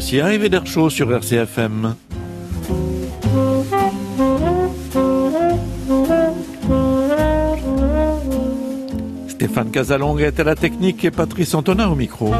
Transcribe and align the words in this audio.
voici 0.00 0.18
arrivé 0.18 0.48
d'air 0.48 0.66
chaud 0.66 0.88
sur 0.88 1.12
RCFM. 1.12 1.94
Stéphane 9.28 9.70
Casalong 9.70 10.18
est 10.20 10.40
à 10.40 10.44
la 10.44 10.54
technique 10.54 11.04
et 11.04 11.10
Patrice 11.10 11.52
Antonin 11.52 11.88
au 11.88 11.96
micro. 11.96 12.32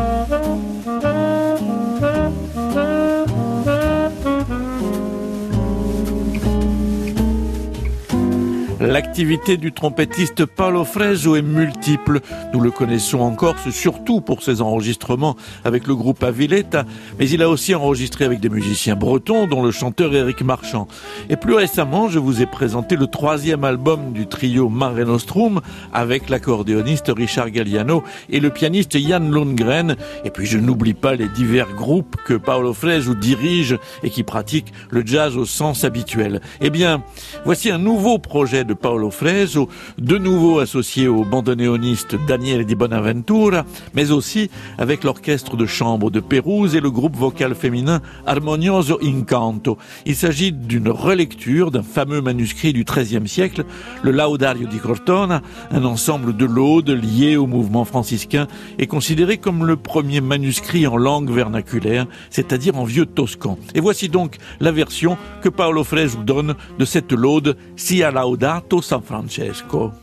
L'activité 8.91 9.57
du 9.57 9.71
trompettiste 9.71 10.47
Paolo 10.47 10.85
Freso 10.85 11.37
est 11.37 11.43
multiple. 11.43 12.19
Nous 12.53 12.59
le 12.59 12.73
connaissons 12.73 13.21
en 13.21 13.31
Corse 13.31 13.71
surtout 13.71 14.21
pour 14.21 14.43
ses 14.43 14.61
enregistrements 14.61 15.37
avec 15.65 15.87
le 15.87 15.95
groupe 15.95 16.25
Aviletta, 16.25 16.85
mais 17.17 17.29
il 17.29 17.41
a 17.41 17.49
aussi 17.49 17.73
enregistré 17.73 18.25
avec 18.25 18.41
des 18.41 18.49
musiciens 18.49 18.97
bretons 18.97 19.47
dont 19.47 19.63
le 19.63 19.71
chanteur 19.71 20.13
Eric 20.13 20.43
Marchand. 20.43 20.89
Et 21.29 21.37
plus 21.37 21.55
récemment, 21.55 22.09
je 22.09 22.19
vous 22.19 22.43
ai 22.43 22.47
présenté 22.47 22.97
le 22.97 23.07
troisième 23.07 23.63
album 23.63 24.13
du 24.13 24.27
trio 24.27 24.69
Mare 24.69 25.07
Nostrum 25.07 25.61
avec 25.93 26.29
l'accordéoniste 26.29 27.13
Richard 27.17 27.51
Galliano 27.51 28.03
et 28.29 28.41
le 28.41 28.51
pianiste 28.51 28.99
Jan 28.99 29.21
Lundgren. 29.21 29.95
Et 30.25 30.31
puis 30.31 30.47
je 30.47 30.59
n'oublie 30.59 30.95
pas 30.95 31.15
les 31.15 31.29
divers 31.29 31.73
groupes 31.75 32.17
que 32.25 32.35
Paolo 32.35 32.75
Freso 32.75 33.15
dirige 33.15 33.79
et 34.03 34.11
qui 34.11 34.25
pratiquent 34.25 34.73
le 34.91 35.07
jazz 35.07 35.37
au 35.37 35.45
sens 35.45 35.85
habituel. 35.85 36.41
Eh 36.61 36.71
bien, 36.71 37.05
voici 37.45 37.71
un 37.71 37.79
nouveau 37.79 38.19
projet 38.19 38.65
de 38.65 38.80
Paolo 38.81 39.11
Freso, 39.11 39.69
de 39.99 40.17
nouveau 40.17 40.59
associé 40.59 41.07
au 41.07 41.25
bandoneoniste 41.25 42.17
Daniel 42.27 42.65
Di 42.65 42.75
Bonaventura, 42.75 43.65
mais 43.95 44.11
aussi 44.11 44.51
avec 44.79 45.05
l'orchestre 45.05 45.57
de 45.57 45.67
chambre 45.67 46.11
de 46.11 46.21
Pérouse 46.21 46.75
et 46.75 46.81
le 46.81 46.91
groupe 46.91 47.17
vocal 47.17 47.55
féminin 47.55 48.01
Armonioso 48.27 48.99
Incanto. 49.03 49.77
Il 50.07 50.17
s'agit 50.17 50.53
d'une 50.53 50.89
relecture 50.89 51.71
d'un 51.71 51.83
fameux 51.83 52.23
manuscrit 52.23 52.73
du 52.73 52.85
XIIIe 52.85 53.29
siècle, 53.29 53.65
le 54.03 54.13
Laudario 54.13 54.67
di 54.67 54.79
Cortona, 54.79 55.43
un 55.71 55.85
ensemble 55.85 56.37
de 56.37 56.47
laudes 56.47 56.91
liées 56.91 57.37
au 57.37 57.47
mouvement 57.47 57.85
franciscain 57.85 58.47
et 58.79 58.87
considéré 58.87 59.37
comme 59.37 59.67
le 59.67 59.77
premier 59.77 60.23
manuscrit 60.23 60.87
en 60.87 60.97
langue 60.97 61.31
vernaculaire, 61.31 62.07
c'est-à-dire 62.31 62.79
en 62.79 62.85
vieux 62.85 63.07
toscan. 63.07 63.59
Et 63.75 63.81
voici 63.81 64.09
donc 64.09 64.39
la 64.61 64.73
version 64.73 65.19
que 65.43 65.51
Paolo 65.51 65.85
Freso 65.85 66.23
donne 66.23 66.55
de 66.79 66.85
cette 66.85 67.13
laude 67.13 67.57
Sia 67.77 68.11
Laudato 68.11 68.70
San 68.79 69.03
Francesco. 69.03 70.00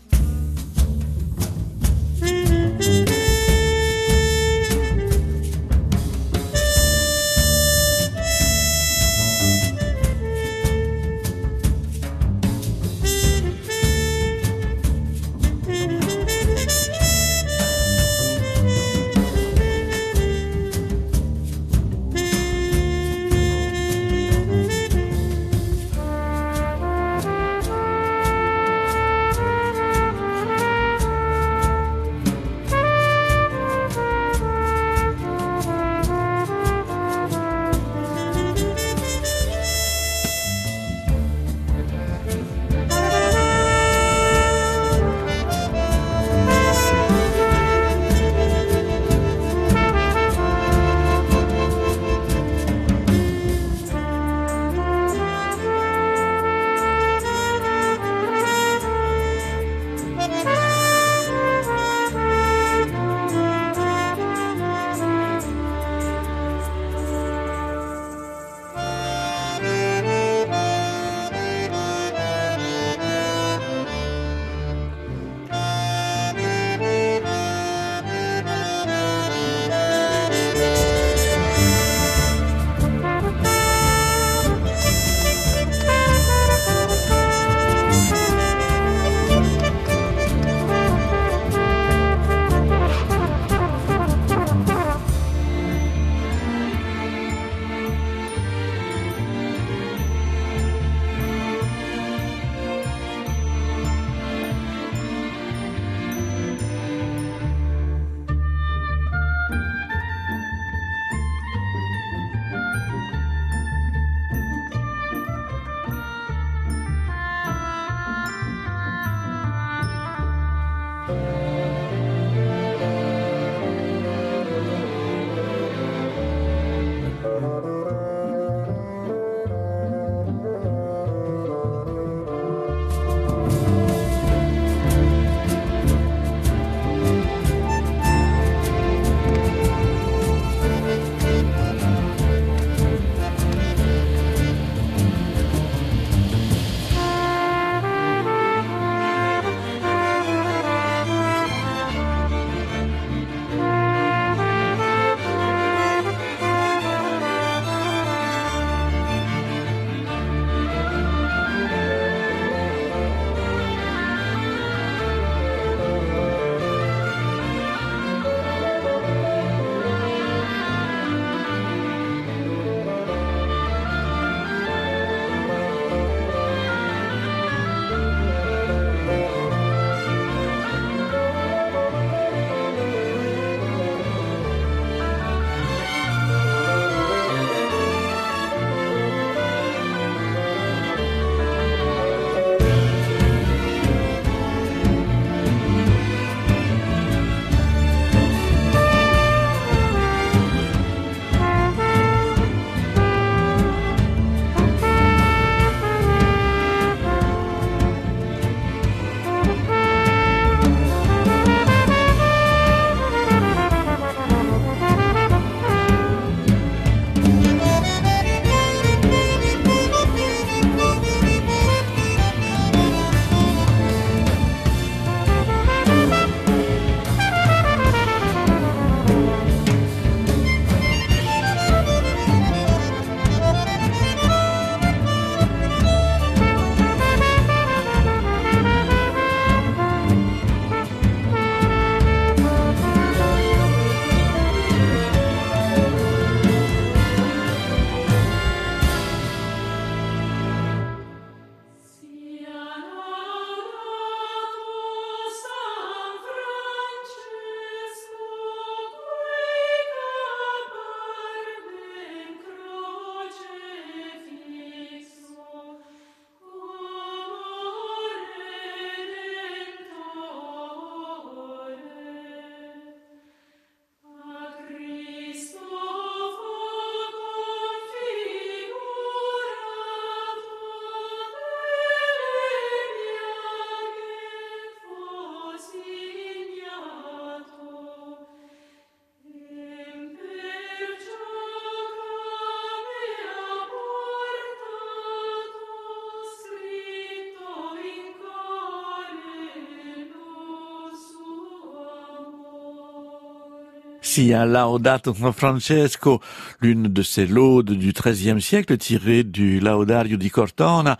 Sia 304.18 304.46
Laudato 304.46 305.14
Francesco, 305.14 306.20
l'une 306.60 306.88
de 306.88 307.04
ces 307.04 307.28
laudes 307.28 307.74
du 307.74 307.94
XIIIe 307.94 308.42
siècle 308.42 308.76
tirée 308.78 309.24
du 309.24 309.60
Laudario 309.60 310.18
di 310.18 310.32
Cortona, 310.32 310.98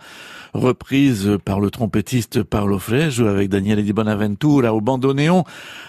reprise 0.54 1.38
par 1.44 1.60
le 1.60 1.70
trompettiste 1.70 2.42
Paolo 2.42 2.78
Fresu 2.78 3.26
avec 3.26 3.48
Daniele 3.48 3.84
Di 3.84 3.92
Bonaventura 3.92 4.74
au 4.74 4.80
bandoneon, 4.80 5.44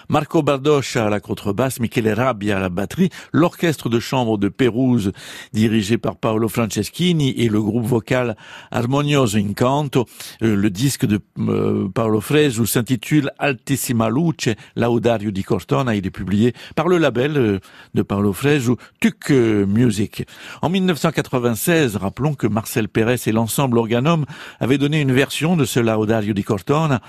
Marco 0.08 0.42
Bardoscia 0.42 1.06
à 1.06 1.10
la 1.10 1.20
contrebasse, 1.20 1.80
Michele 1.80 2.12
Rabbia 2.12 2.56
à 2.56 2.60
la 2.60 2.68
batterie, 2.68 3.10
l'orchestre 3.32 3.88
de 3.88 4.00
chambre 4.00 4.38
de 4.38 4.48
Pérouse 4.48 5.12
dirigé 5.52 5.98
par 5.98 6.16
Paolo 6.16 6.48
Franceschini 6.48 7.30
et 7.30 7.48
le 7.48 7.62
groupe 7.62 7.86
vocal 7.86 8.36
Armonioso 8.70 9.38
Incanto. 9.38 10.06
Euh, 10.42 10.54
le 10.54 10.70
disque 10.70 11.06
de 11.06 11.20
euh, 11.38 11.88
Paolo 11.88 12.20
Fresu 12.20 12.66
s'intitule 12.66 13.30
Altissima 13.38 14.08
Luce, 14.10 14.54
Laudario 14.76 15.30
di 15.30 15.42
Cortona. 15.42 15.94
Il 15.94 16.06
est 16.06 16.10
publié 16.10 16.54
par 16.76 16.88
le 16.88 16.98
label 16.98 17.36
euh, 17.36 17.58
de 17.94 18.02
Paolo 18.02 18.32
Fresu, 18.32 18.72
Tuc 19.00 19.30
Music. 19.30 20.26
En 20.62 20.68
1996, 20.68 21.96
rappelons 21.96 22.34
que 22.34 22.46
Marcel 22.46 22.88
Pérez 22.88 23.16
et 23.26 23.32
l'ensemble 23.32 23.78
Organum 23.78 24.24
avait 24.58 24.78
donné 24.78 25.00
une 25.00 25.12
version 25.12 25.56
de 25.56 25.64
ce 25.64 25.80
Laudario 25.80 26.32
di 26.32 26.42
Cortona. 26.42 27.00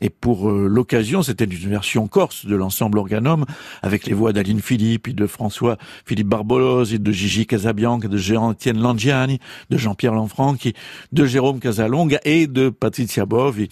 Et 0.00 0.10
pour 0.10 0.50
euh, 0.50 0.66
l'occasion, 0.68 1.22
c'était 1.22 1.44
une 1.44 1.70
version 1.70 2.08
corse 2.08 2.46
de 2.46 2.56
l'ensemble 2.56 2.98
Organum, 2.98 3.44
avec 3.82 4.06
les 4.06 4.14
voix 4.14 4.32
d'Aline 4.32 4.60
Philippe, 4.60 5.14
de 5.14 5.26
François 5.26 5.76
Philippe 6.04 6.28
Barbolosi, 6.28 6.98
de 6.98 7.12
Gigi 7.12 7.46
Casabianca, 7.46 8.08
de 8.08 8.16
Jean-Étienne 8.16 8.80
Langiani, 8.80 9.38
de 9.70 9.76
Jean-Pierre 9.76 10.14
Lanfranchi, 10.14 10.74
de 11.12 11.24
Jérôme 11.24 11.60
Casalonga 11.60 12.20
et 12.24 12.46
de 12.46 12.68
Patricia 12.68 13.26
Bovi, 13.26 13.68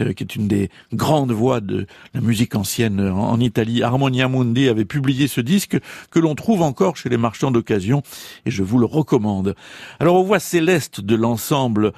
euh, 0.00 0.12
qui 0.12 0.24
est 0.24 0.36
une 0.36 0.48
des 0.48 0.70
grandes 0.92 1.32
voix 1.32 1.60
de 1.60 1.86
la 2.14 2.20
musique 2.20 2.54
ancienne 2.54 3.00
en 3.00 3.38
Italie. 3.40 3.82
Harmonia 3.82 4.28
Mundi 4.28 4.68
avait 4.68 4.84
publié 4.84 5.28
ce 5.28 5.40
disque 5.40 5.78
que 6.10 6.18
l'on 6.18 6.34
trouve 6.34 6.62
encore 6.62 6.96
chez 6.96 7.08
les 7.08 7.16
marchands 7.16 7.50
d'occasion 7.50 8.02
et 8.46 8.50
je 8.50 8.62
vous 8.62 8.78
le 8.78 8.86
recommande. 8.86 9.54
Alors 10.00 10.16
aux 10.16 10.24
voix 10.24 10.40
célestes 10.40 11.00
de 11.00 11.14
l'ensemble 11.14 11.92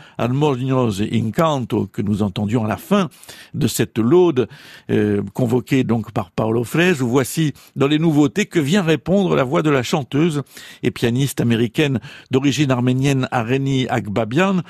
Incanto 0.71 1.87
que 1.87 2.03
nous 2.03 2.23
entendions 2.23 2.65
à 2.65 2.69
la 2.69 2.77
fin 2.77 3.09
de 3.55 3.67
cette 3.67 3.99
laude 3.99 4.49
euh, 4.91 5.23
convoquée 5.35 5.85
donc 5.85 6.13
par 6.13 6.31
Paolo 6.31 6.65
Fresu. 6.65 7.03
Voici 7.03 7.53
dans 7.77 7.89
les 7.89 7.99
nouveautés 7.99 8.47
que 8.47 8.61
vient 8.61 8.83
répondre 8.83 9.35
la 9.37 9.45
voix 9.45 9.63
de 9.63 9.71
la 9.71 9.83
chanteuse 9.83 10.43
et 10.83 10.91
pianiste 10.91 11.41
américaine 11.41 12.01
d'origine 12.31 12.71
arménienne 12.71 13.29
Areni 13.31 13.87
Akbabian. 13.89 14.63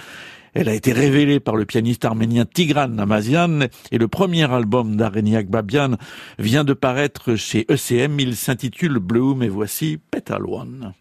Elle 0.52 0.68
a 0.68 0.74
été 0.74 0.92
révélée 0.92 1.38
par 1.38 1.54
le 1.54 1.64
pianiste 1.64 2.04
arménien 2.04 2.44
Tigran 2.44 2.88
Namazian 2.88 3.60
et 3.92 3.98
le 3.98 4.08
premier 4.08 4.50
album 4.50 4.96
d'Areni 4.96 5.36
Akbabian 5.36 5.96
vient 6.38 6.64
de 6.64 6.72
paraître 6.72 7.36
chez 7.36 7.66
ECM. 7.70 8.18
Il 8.18 8.34
s'intitule 8.34 8.98
Bloom 8.98 9.42
et 9.42 9.48
voici 9.48 9.98
Petal 10.10 10.44
One. 10.46 10.92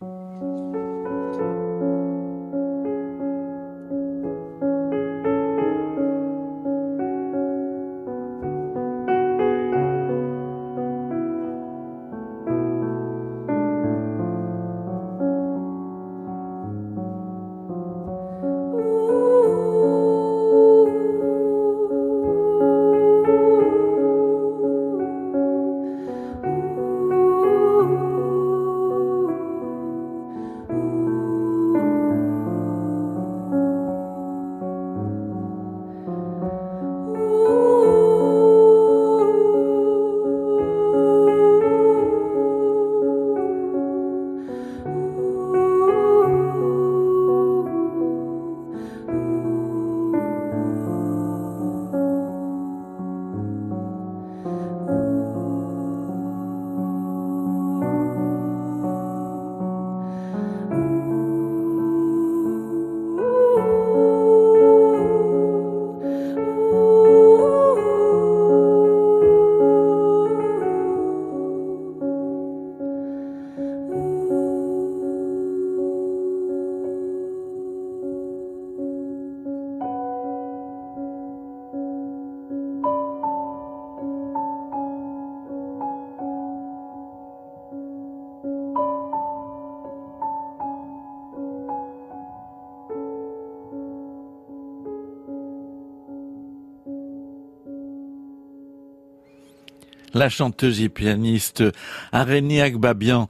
La 100.20 100.28
chanteuse 100.28 100.82
et 100.82 100.90
pianiste 100.90 101.64
Areni 102.12 102.60
Agbabian. 102.60 103.30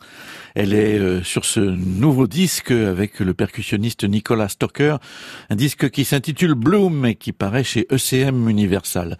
Elle 0.55 0.73
est 0.73 0.97
euh, 0.97 1.21
sur 1.23 1.45
ce 1.45 1.59
nouveau 1.59 2.25
disque 2.25 2.71
avec 2.71 3.19
le 3.19 3.35
percussionniste 3.35 4.05
Nicolas 4.05 4.49
Stocker, 4.49 4.97
un 5.51 5.55
disque 5.55 5.91
qui 5.91 6.03
s'intitule 6.03 6.55
Bloom 6.55 7.05
et 7.05 7.13
qui 7.13 7.31
paraît 7.31 7.63
chez 7.63 7.85
ECM 7.91 8.49
Universal. 8.49 9.19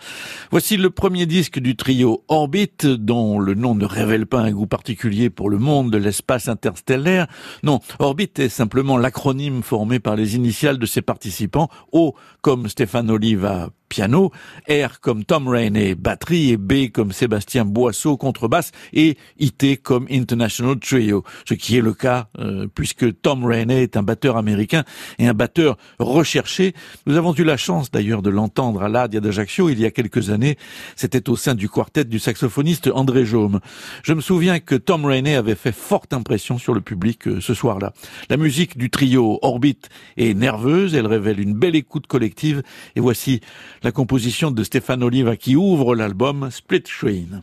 Voici 0.50 0.78
le 0.78 0.90
premier 0.90 1.28
disque 1.28 1.60
du 1.60 1.76
trio 1.76 2.24
Orbit, 2.28 2.72
dont 2.82 3.38
le 3.40 3.54
nom 3.54 3.76
ne 3.76 3.86
révèle 3.86 4.26
pas 4.26 4.42
un 4.42 4.52
goût 4.52 4.68
particulier 4.68 5.30
pour 5.30 5.52
le 5.52 5.60
monde 5.60 5.92
de 5.92 6.00
l'espace 6.00 6.48
interstellaire. 6.48 7.28
Non, 7.62 7.82
Orbit 8.00 8.32
est 8.38 8.50
simplement 8.50 8.98
l'acronyme 8.98 9.62
formé 9.62 10.00
par 10.00 10.16
les 10.16 10.36
initiales 10.36 10.80
de 10.80 10.88
ses 10.88 11.04
participants, 11.04 11.70
O 11.92 12.16
comme 12.42 12.68
Stéphane 12.68 13.12
Oliva 13.12 13.70
piano, 13.90 14.32
R 14.70 15.00
comme 15.02 15.26
Tom 15.26 15.48
Rainey 15.48 15.96
batterie 15.96 16.52
et 16.52 16.58
B 16.58 16.92
comme 16.94 17.12
Sébastien 17.12 17.66
Boisseau 17.66 18.16
contrebasse 18.18 18.72
et 18.94 19.18
IT 19.40 19.82
comme 19.82 20.08
International 20.10 20.80
Trio, 20.80 21.24
ce 21.48 21.56
qui 21.56 21.78
est 21.78 21.82
le 21.82 21.94
cas 21.94 22.28
euh, 22.38 22.68
puisque 22.74 23.22
Tom 23.22 23.46
Rainey 23.46 23.84
est 23.84 23.98
un 23.98 24.04
batteur 24.04 24.38
américain 24.38 24.84
et 25.18 25.28
un 25.28 25.34
batteur 25.34 25.78
recherché. 25.98 26.74
Nous 27.06 27.18
avons 27.18 27.34
eu 27.34 27.44
la 27.44 27.58
chance 27.58 27.92
d'ailleurs 27.92 28.22
de 28.22 28.30
l'entendre 28.30 28.84
à 28.84 28.90
l'Adia 28.90 29.20
d'Ajaccio 29.20 29.70
il 29.70 29.80
y 29.80 29.86
a 29.86 29.92
quelques 29.92 30.30
années. 30.30 30.58
C'était 30.96 31.30
au 31.30 31.36
sein 31.36 31.56
du 31.56 31.68
quartet 31.68 32.06
du 32.06 32.20
saxophoniste 32.20 32.90
André 32.94 33.26
Jaume. 33.26 33.60
Je 34.04 34.14
me 34.14 34.22
souviens 34.22 34.60
que 34.60 34.76
Tom 34.76 35.06
Rainey 35.06 35.36
avait 35.36 35.56
fait 35.56 35.72
forte 35.72 36.14
impression 36.14 36.58
sur 36.58 36.74
le 36.74 36.82
public 36.82 37.28
euh, 37.28 37.42
ce 37.42 37.54
soir-là. 37.54 37.94
La 38.30 38.38
musique 38.38 38.78
du 38.78 38.90
trio 38.90 39.40
Orbit 39.42 39.80
est 40.18 40.34
nerveuse, 40.34 40.94
elle 40.94 41.08
révèle 41.08 41.40
une 41.40 41.54
belle 41.54 41.76
écoute 41.76 42.08
collective 42.08 42.62
et 42.96 43.00
voici 43.00 43.42
la 43.84 43.92
composition 43.92 44.52
de 44.52 44.64
Stéphane 44.64 45.04
Oliva 45.04 45.36
qui 45.36 45.56
ouvre 45.56 45.96
l'album 45.96 46.50
Split 46.52 46.84
Screen. 46.86 47.42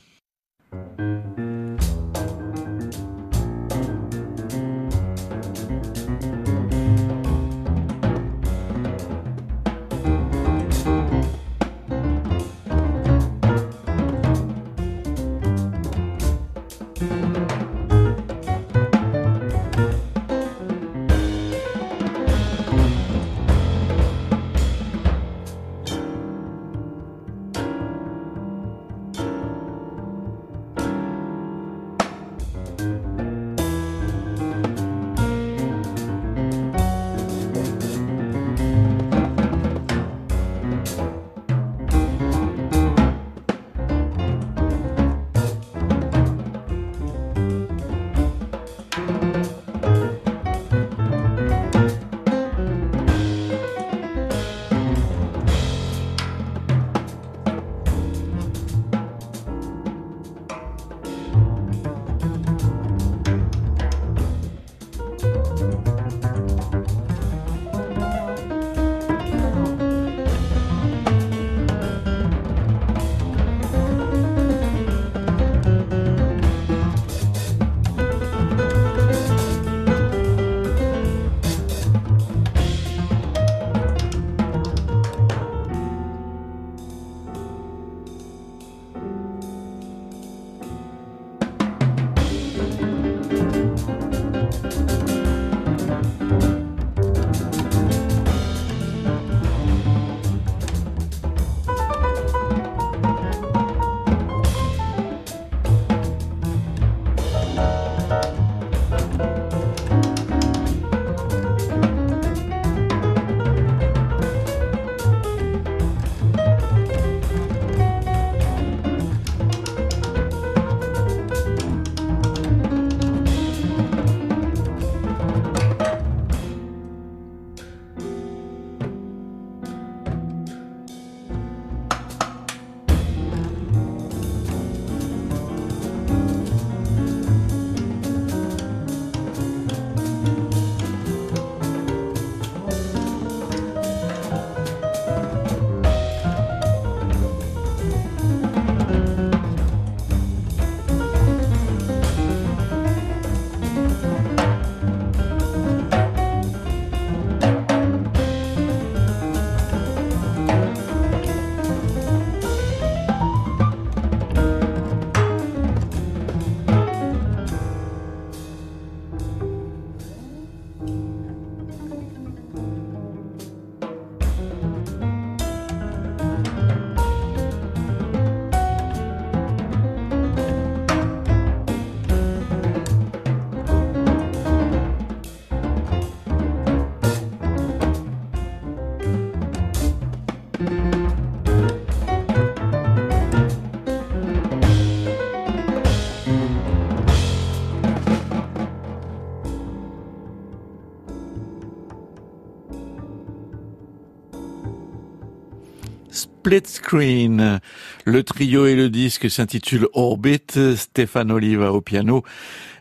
Split 206.46 206.62
Screen. 206.66 207.58
Le 208.04 208.22
trio 208.22 208.66
et 208.66 208.76
le 208.76 208.88
disque 208.88 209.28
s'intitule 209.28 209.88
Orbit, 209.94 210.76
Stéphane 210.76 211.32
Oliva 211.32 211.72
au 211.72 211.80
piano, 211.80 212.22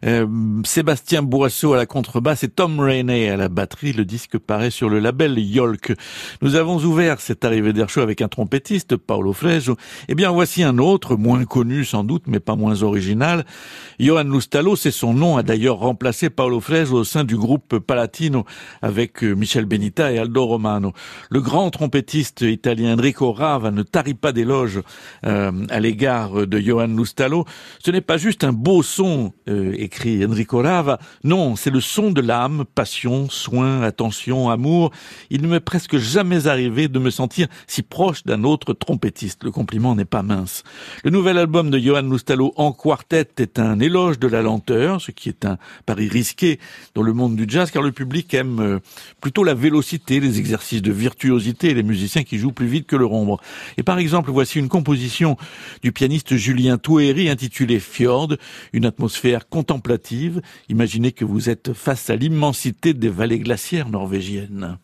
euh, 0.06 0.28
Sébastien 0.64 1.24
Boisseau 1.24 1.74
à 1.74 1.78
la 1.78 1.88
contrebasse 1.88 2.44
et 2.44 2.48
Tom 2.48 2.80
Rainey 2.80 3.28
à 3.28 3.38
la 3.38 3.50
batterie. 3.50 3.92
Le 3.92 4.06
disque 4.06 4.38
paraît 4.38 4.70
sur 4.70 4.88
le 4.88 5.00
label 5.00 5.40
Yolk. 5.40 5.96
Nous 6.44 6.54
avons 6.54 6.78
ouvert 6.78 7.20
cette 7.20 7.44
arrivée 7.44 7.74
d'air 7.74 7.90
chaud 7.90 8.02
avec 8.02 8.22
un 8.22 8.28
trompettiste, 8.28 8.98
Paolo 8.98 9.34
Frejo. 9.34 9.78
Eh 10.10 10.14
bien, 10.14 10.30
voici 10.30 10.62
un 10.62 10.78
autre, 10.78 11.16
moins 11.16 11.44
connu 11.46 11.86
sans 11.86 12.04
doute, 12.04 12.26
mais 12.28 12.40
pas 12.40 12.56
moins 12.56 12.84
original. 12.84 13.46
Johan 14.00 14.26
Lustalo, 14.26 14.76
c'est 14.76 14.92
son 14.92 15.16
nom, 15.16 15.38
a 15.38 15.44
d'ailleurs 15.44 15.78
remplacé 15.78 16.30
Paolo 16.30 16.60
Frejo 16.60 16.98
au 16.98 17.04
sein 17.04 17.24
du 17.24 17.36
groupe 17.36 17.80
Palatino 17.80 18.46
avec 18.84 19.24
euh, 19.24 19.34
Michel 19.34 19.66
Benita 19.66 20.12
et 20.12 20.20
Aldo 20.20 20.46
Romano. 20.46 20.94
Le 21.32 21.42
grand 21.42 21.72
trompettiste 21.72 22.42
italien 22.42 22.94
Enrico 22.94 23.34
Rava 23.56 23.72
ne 23.72 23.84
tarit 23.84 24.16
pas 24.16 24.34
d'éloges 24.34 24.82
euh, 25.26 25.52
à 25.70 25.80
l'égard 25.80 26.46
de 26.46 26.60
Johan 26.60 26.88
Lustalo. 26.88 27.46
Ce 27.80 27.90
n'est 27.90 28.02
pas 28.02 28.18
juste 28.18 28.44
un 28.44 28.52
beau 28.52 28.84
son 28.84 29.32
euh, 29.48 29.74
écrit 29.78 30.26
Enrico 30.26 30.62
Rava. 30.62 31.00
Non, 31.24 31.56
c'est 31.56 31.70
le 31.70 31.80
son 31.80 32.12
de 32.12 32.20
l'âme, 32.20 32.66
passion, 32.76 33.30
soin, 33.30 33.82
attention, 33.82 34.50
amour. 34.50 34.92
Il 35.30 35.42
ne 35.42 35.48
m'est 35.48 35.62
presque 35.62 35.98
jamais 35.98 36.48
arrivé 36.48 36.90
de 36.90 37.00
me 37.00 37.10
sentir 37.10 37.48
si 37.68 37.82
proche 37.82 38.24
d'un 38.24 38.44
autre 38.44 38.74
trompettiste. 38.74 39.46
Le 39.46 39.52
compliment 39.52 39.96
n'est 39.96 40.04
pas 40.04 40.22
mince. 40.22 40.64
Le 41.06 41.12
nouvel 41.12 41.38
album 41.38 41.70
de 41.70 41.80
Johan 41.80 42.02
Loustalo 42.02 42.54
en 42.58 42.74
quartet 42.74 43.30
est 43.38 43.58
un 43.58 43.80
éloge 43.80 44.20
de 44.20 44.28
la 44.28 44.42
lenteur, 44.42 45.00
ce 45.00 45.12
qui 45.12 45.30
est 45.30 45.46
un 45.46 45.58
pari 45.86 46.10
risqué 46.10 46.60
dans 46.94 47.04
le 47.04 47.14
monde 47.14 47.38
du 47.38 47.46
jazz, 47.48 47.72
car 47.72 47.82
le 47.82 47.94
public 47.94 48.34
aime 48.34 48.60
euh, 48.60 48.80
plutôt 49.22 49.46
la 49.46 49.54
vélocité, 49.54 50.20
les 50.20 50.40
exercices 50.40 50.82
de 50.82 50.92
virtuosité 50.92 51.70
et 51.70 51.74
les 51.74 51.84
musiciens 51.84 52.24
qui 52.24 52.38
jouent 52.38 52.52
plus 52.52 52.68
vite 52.68 52.88
que 52.88 52.96
le 52.96 53.06
rombre. 53.06 53.40
Et 53.78 53.84
par 53.84 54.00
exemple, 54.00 54.32
voici 54.32 54.60
une 54.60 54.70
composition 54.70 55.38
du 55.82 55.92
pianiste 55.92 56.36
Julien 56.36 56.78
Touéry 56.78 57.30
intitulée 57.30 57.80
Fjord, 57.80 58.36
une 58.74 58.86
atmosphère 58.86 59.50
contemplative. 59.50 60.42
Imaginez 60.70 61.12
que 61.12 61.26
vous 61.26 61.50
êtes 61.50 61.74
face 61.74 62.10
à 62.10 62.16
l'immensité 62.16 62.94
des 62.94 63.10
vallées 63.10 63.40
glaciaires 63.40 63.90
norvégiennes. 63.90 64.78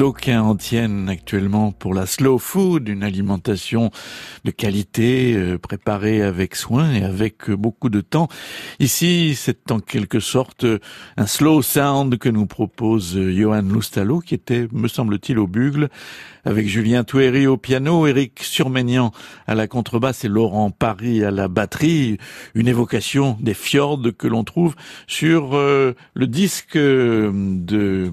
D'aucuns 0.00 0.40
en 0.40 0.56
tiennent 0.56 1.10
actuellement 1.10 1.72
pour 1.72 1.92
la 1.92 2.06
slow 2.06 2.38
food, 2.38 2.88
une 2.88 3.02
alimentation 3.02 3.90
de 4.44 4.50
qualité 4.50 5.34
euh, 5.34 5.58
préparée 5.58 6.22
avec 6.22 6.54
soin 6.54 6.92
et 6.92 7.02
avec 7.02 7.50
euh, 7.50 7.56
beaucoup 7.56 7.88
de 7.88 8.00
temps. 8.00 8.28
Ici, 8.78 9.34
c'est 9.36 9.70
en 9.70 9.80
quelque 9.80 10.20
sorte 10.20 10.64
un 11.16 11.26
slow 11.26 11.62
sound 11.62 12.18
que 12.18 12.28
nous 12.28 12.46
propose 12.46 13.18
Johan 13.18 13.62
Loustalo, 13.62 14.20
qui 14.20 14.34
était, 14.34 14.68
me 14.72 14.88
semble-t-il, 14.88 15.38
au 15.38 15.46
bugle, 15.46 15.88
avec 16.44 16.68
Julien 16.68 17.04
Touéry 17.04 17.46
au 17.46 17.56
piano, 17.56 18.06
Eric 18.06 18.42
Surménian 18.42 19.12
à 19.46 19.54
la 19.54 19.66
contrebasse 19.66 20.24
et 20.24 20.28
Laurent 20.28 20.70
Paris 20.70 21.22
à 21.24 21.30
la 21.30 21.48
batterie. 21.48 22.18
Une 22.54 22.68
évocation 22.68 23.36
des 23.40 23.54
fjords 23.54 24.00
que 24.16 24.26
l'on 24.26 24.44
trouve 24.44 24.74
sur 25.06 25.52
le 25.52 26.26
disque 26.26 26.78
de 26.78 28.10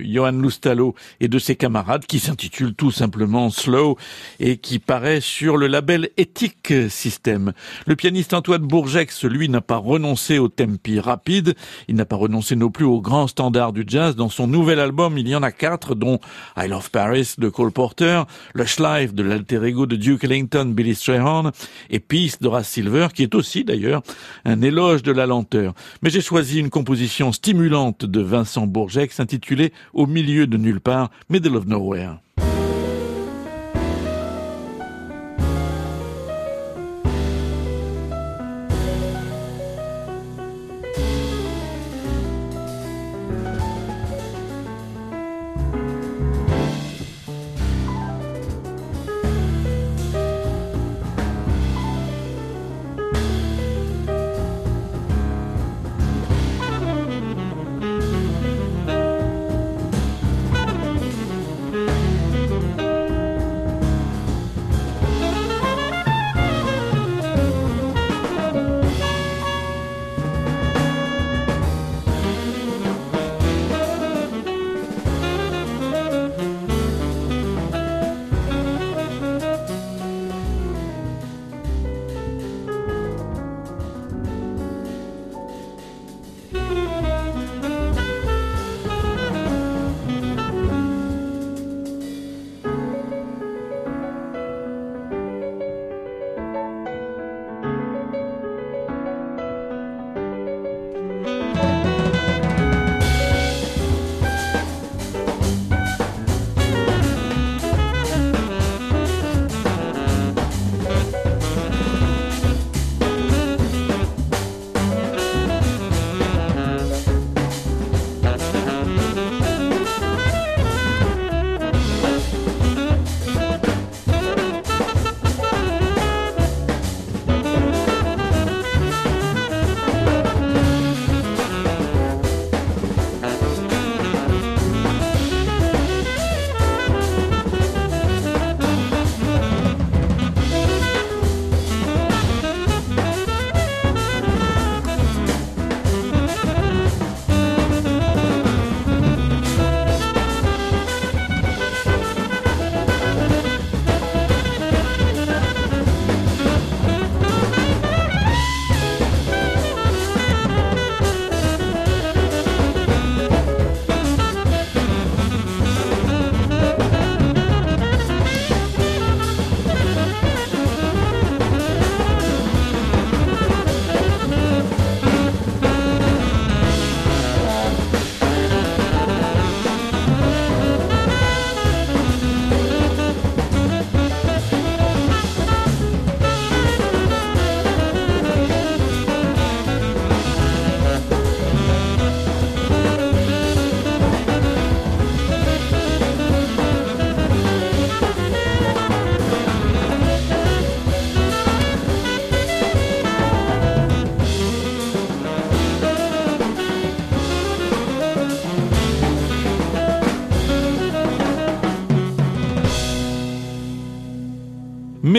Johan 0.00 0.32
Loustalo 0.32 0.94
et 1.20 1.28
de 1.28 1.38
ses 1.38 1.56
camarades 1.56 2.06
qui 2.06 2.20
s'intitule 2.20 2.74
tout 2.74 2.92
simplement 2.92 3.50
Slow 3.50 3.96
et 4.38 4.56
qui 4.58 4.78
paraît 4.78 5.20
sur 5.24 5.56
le 5.56 5.66
label 5.66 6.10
Ethic 6.16 6.72
System. 6.88 7.52
Le 7.86 7.96
pianiste 7.96 8.34
Antoine 8.34 8.62
Bourgex, 8.62 9.24
lui, 9.24 9.48
n'a 9.48 9.60
pas 9.60 9.78
renoncé 9.78 10.38
au 10.38 10.48
tempi 10.48 11.00
rapide, 11.00 11.54
il 11.88 11.96
n'a 11.96 12.04
pas 12.04 12.16
renoncé 12.16 12.54
non 12.56 12.70
plus 12.70 12.84
aux 12.84 13.00
grands 13.00 13.26
standards 13.26 13.72
du 13.72 13.84
jazz. 13.86 14.16
Dans 14.16 14.28
son 14.28 14.46
nouvel 14.46 14.78
album, 14.78 15.16
il 15.18 15.26
y 15.26 15.34
en 15.34 15.42
a 15.42 15.50
quatre, 15.50 15.94
dont 15.94 16.20
I 16.56 16.68
Love 16.68 16.90
Paris 16.90 17.34
de 17.38 17.48
Cole 17.48 17.72
Porter, 17.72 18.24
Le 18.52 18.66
Schleif 18.66 19.14
de 19.14 19.22
l'alter 19.22 19.64
ego 19.64 19.86
de 19.86 19.96
Duke 19.96 20.24
Ellington, 20.24 20.66
Billy 20.66 20.94
Strayhorn, 20.94 21.52
et 21.90 22.00
Peace 22.00 22.38
de 22.40 22.50
Silver, 22.62 23.08
qui 23.14 23.22
est 23.22 23.34
aussi 23.34 23.64
d'ailleurs 23.64 24.02
un 24.44 24.60
éloge 24.60 25.02
de 25.02 25.12
la 25.12 25.26
lenteur. 25.26 25.74
Mais 26.02 26.10
j'ai 26.10 26.20
choisi 26.20 26.60
une 26.60 26.70
composition 26.70 27.32
stimulante 27.32 28.04
de 28.04 28.20
Vincent 28.20 28.66
Bourgex 28.66 29.20
intitulée 29.20 29.72
Au 29.94 30.06
milieu 30.06 30.46
de 30.46 30.58
nulle 30.58 30.80
part, 30.80 31.10
middle 31.30 31.56
of 31.56 31.66
nowhere. 31.66 32.18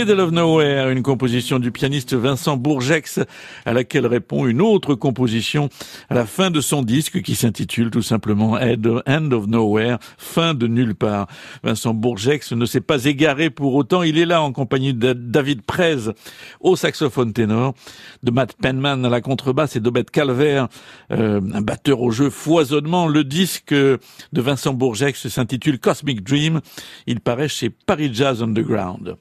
Middle 0.06 0.22
of 0.22 0.30
Nowhere, 0.30 0.92
une 0.92 1.02
composition 1.02 1.58
du 1.58 1.72
pianiste 1.72 2.14
Vincent 2.14 2.58
Bourgex, 2.58 3.22
à 3.66 3.74
laquelle 3.74 4.06
répond 4.06 4.46
une 4.46 4.62
autre 4.62 4.94
composition 4.94 5.68
à 6.12 6.14
la 6.14 6.28
fin 6.28 6.52
de 6.52 6.62
son 6.62 6.84
disque 6.84 7.24
qui 7.24 7.34
s'intitule 7.34 7.90
tout 7.90 8.04
simplement 8.04 8.54
End 8.54 9.32
of 9.32 9.48
Nowhere, 9.48 9.98
fin 10.20 10.54
de 10.54 10.68
nulle 10.68 10.94
part. 10.94 11.26
Vincent 11.64 11.96
Bourgex 11.96 12.52
ne 12.52 12.68
s'est 12.68 12.82
pas 12.82 13.06
égaré 13.06 13.50
pour 13.50 13.74
autant, 13.74 14.04
il 14.04 14.20
est 14.20 14.28
là 14.28 14.44
en 14.44 14.52
compagnie 14.52 14.94
de 14.94 15.14
David 15.14 15.64
Prez 15.64 16.12
au 16.60 16.76
saxophone 16.76 17.34
ténor, 17.34 17.74
de 18.22 18.30
Matt 18.30 18.54
Penman 18.62 19.06
à 19.06 19.10
la 19.10 19.22
contrebasse 19.22 19.76
et 19.76 19.80
d'Obed 19.80 20.12
Calvert, 20.12 20.68
euh, 21.10 21.42
un 21.52 21.62
batteur 21.62 22.02
au 22.02 22.12
jeu 22.12 22.30
foisonnement. 22.30 23.08
Le 23.08 23.24
disque 23.24 23.74
de 23.74 24.00
Vincent 24.34 24.76
Bourgex 24.76 25.30
s'intitule 25.30 25.80
Cosmic 25.80 26.22
Dream, 26.22 26.62
il 27.08 27.22
paraît 27.22 27.50
chez 27.50 27.72
Paris 27.72 28.12
Jazz 28.14 28.44
Underground. 28.44 29.16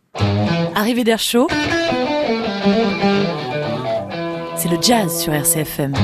Arrivée 0.75 1.05
d'air 1.05 1.19
chaud, 1.19 1.47
c'est 4.57 4.69
le 4.69 4.77
jazz 4.83 5.21
sur 5.21 5.33
RCFM. 5.33 5.95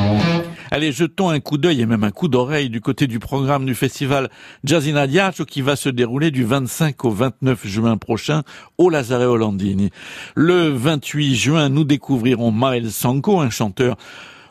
Allez, 0.70 0.92
jetons 0.92 1.28
un 1.28 1.40
coup 1.40 1.58
d'œil 1.58 1.80
et 1.80 1.86
même 1.86 2.04
un 2.04 2.12
coup 2.12 2.28
d'oreille 2.28 2.70
du 2.70 2.80
côté 2.80 3.08
du 3.08 3.18
programme 3.18 3.66
du 3.66 3.74
festival 3.74 4.30
Jazz 4.62 4.88
in 4.88 4.94
Adagio 4.94 5.44
qui 5.44 5.62
va 5.62 5.74
se 5.74 5.88
dérouler 5.88 6.30
du 6.30 6.44
25 6.44 7.04
au 7.04 7.10
29 7.10 7.66
juin 7.66 7.96
prochain 7.96 8.42
au 8.78 8.88
Lazare 8.88 9.36
Landini. 9.36 9.90
Le 10.36 10.68
28 10.68 11.34
juin, 11.34 11.68
nous 11.68 11.82
découvrirons 11.82 12.52
Miles 12.54 12.92
Sanko, 12.92 13.40
un 13.40 13.50
chanteur 13.50 13.96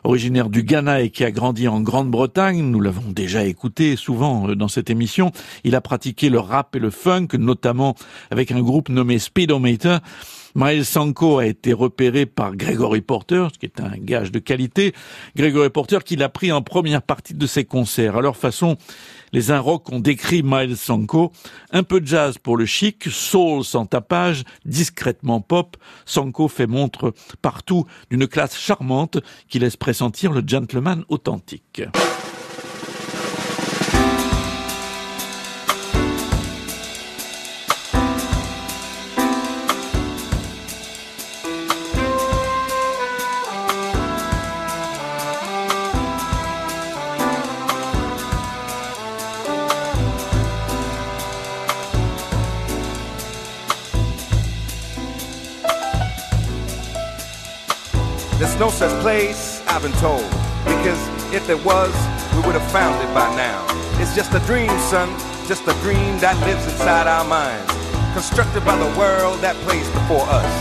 Originaire 0.04 0.48
du 0.48 0.62
Ghana 0.62 1.02
et 1.02 1.10
qui 1.10 1.24
a 1.24 1.30
grandi 1.30 1.68
en 1.68 1.80
Grande-Bretagne, 1.80 2.62
nous 2.62 2.80
l'avons 2.80 3.10
déjà 3.10 3.44
écouté 3.44 3.96
souvent 3.96 4.48
euh, 4.48 4.56
dans 4.56 4.68
cette 4.68 4.90
émission, 4.90 5.32
il 5.64 5.74
a 5.74 5.80
pratiqué 5.80 6.30
le 6.30 6.38
rap 6.38 6.74
et 6.76 6.78
le 6.78 6.90
funk, 6.90 7.28
notamment 7.34 7.94
avec 8.30 8.50
un 8.50 8.60
groupe 8.60 8.88
nommé 8.88 9.18
Speedometer. 9.18 9.98
Miles 10.54 10.84
Sanko 10.84 11.38
a 11.38 11.46
été 11.46 11.72
repéré 11.72 12.26
par 12.26 12.56
Gregory 12.56 13.02
Porter, 13.02 13.48
ce 13.52 13.58
qui 13.58 13.66
est 13.66 13.80
un 13.80 13.96
gage 13.96 14.32
de 14.32 14.40
qualité. 14.40 14.94
Gregory 15.36 15.70
Porter 15.70 15.98
qui 16.04 16.16
l'a 16.16 16.28
pris 16.28 16.50
en 16.50 16.62
première 16.62 17.02
partie 17.02 17.34
de 17.34 17.46
ses 17.46 17.64
concerts. 17.64 18.16
À 18.16 18.20
leur 18.20 18.36
façon, 18.36 18.76
les 19.32 19.50
Inrocks 19.50 19.90
ont 19.90 20.00
décrit 20.00 20.42
Miles 20.44 20.76
Sanko. 20.76 21.32
Un 21.70 21.82
peu 21.82 22.00
jazz 22.04 22.38
pour 22.38 22.56
le 22.56 22.66
chic, 22.66 23.04
soul 23.10 23.64
sans 23.64 23.86
tapage, 23.86 24.44
discrètement 24.64 25.40
pop. 25.40 25.76
Sanko 26.04 26.48
fait 26.48 26.66
montre 26.66 27.12
partout 27.42 27.86
d'une 28.10 28.26
classe 28.26 28.58
charmante 28.58 29.18
qui 29.48 29.58
laisse 29.58 29.76
pressentir 29.76 30.32
le 30.32 30.42
gentleman 30.46 31.04
authentique. 31.08 31.82
Been 59.82 59.92
told. 59.98 60.28
Because 60.64 61.00
if 61.32 61.46
there 61.46 61.56
was, 61.56 61.92
we 62.36 62.40
would 62.44 62.54
have 62.54 62.70
found 62.70 63.00
it 63.02 63.12
by 63.14 63.28
now. 63.36 63.64
It's 64.00 64.14
just 64.14 64.32
a 64.34 64.40
dream, 64.40 64.70
son, 64.92 65.08
just 65.48 65.66
a 65.66 65.74
dream 65.80 66.18
that 66.20 66.36
lives 66.46 66.64
inside 66.64 67.06
our 67.06 67.24
minds. 67.24 67.72
Constructed 68.12 68.64
by 68.64 68.76
the 68.76 68.98
world 68.98 69.40
that 69.40 69.56
plays 69.66 69.88
before 69.90 70.26
us. 70.28 70.52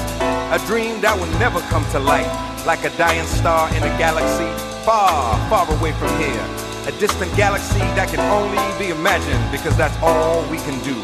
A 0.55 0.59
dream 0.67 1.01
that 1.01 1.17
will 1.19 1.31
never 1.39 1.59
come 1.67 1.83
to 1.91 1.99
light, 1.99 2.29
like 2.65 2.83
a 2.85 2.89
dying 2.97 3.27
star 3.27 3.69
in 3.75 3.83
a 3.83 3.91
galaxy 3.97 4.49
far, 4.83 5.37
far 5.49 5.69
away 5.77 5.91
from 5.93 6.09
here. 6.17 6.45
A 6.87 6.91
distant 6.99 7.35
galaxy 7.35 7.83
that 7.93 8.09
can 8.09 8.19
only 8.31 8.57
be 8.79 8.89
imagined 8.89 9.43
because 9.51 9.75
that's 9.77 9.95
all 10.01 10.41
we 10.49 10.57
can 10.57 10.79
do. 10.83 10.95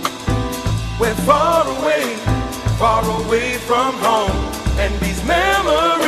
We're 0.99 1.13
far 1.27 1.67
away, 1.67 2.15
far 2.79 3.03
away 3.21 3.57
from 3.69 3.93
home, 3.99 4.39
and 4.79 4.93
these 5.01 5.23
memories 5.25 6.04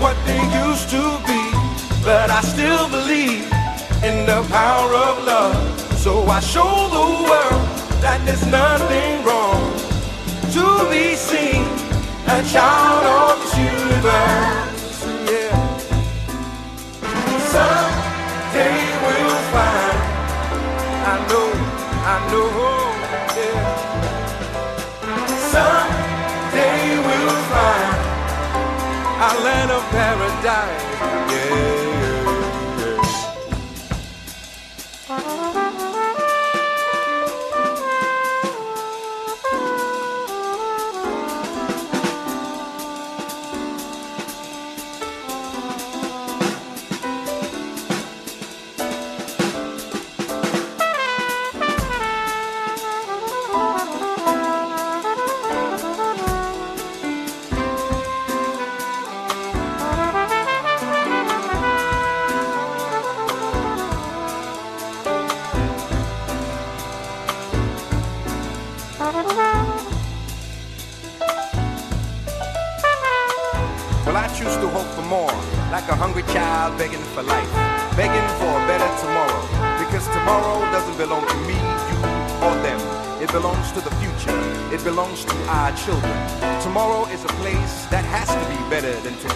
what 0.00 0.16
they 0.24 0.40
used 0.66 0.88
to 0.90 1.02
be. 1.28 1.42
But 2.02 2.30
I 2.30 2.40
still 2.40 2.88
believe 2.88 3.44
in 4.02 4.26
the 4.26 4.42
power 4.48 4.90
of 4.94 5.24
love. 5.24 5.80
So 6.04 6.24
I 6.26 6.40
show 6.40 6.72
the 6.98 7.06
world 7.28 7.64
that 8.00 8.20
there's 8.24 8.46
nothing 8.46 9.22
wrong 9.26 9.60
to 10.56 10.64
be 10.90 11.14
seen. 11.14 11.64
A 12.26 12.42
child 12.54 13.04
of 13.20 13.34
this 13.42 13.54
universe. 13.58 15.04
Yeah. 15.30 15.70
Someday 17.52 17.99
our 29.20 29.38
land 29.44 29.70
of 29.70 29.82
paradise. 29.90 31.29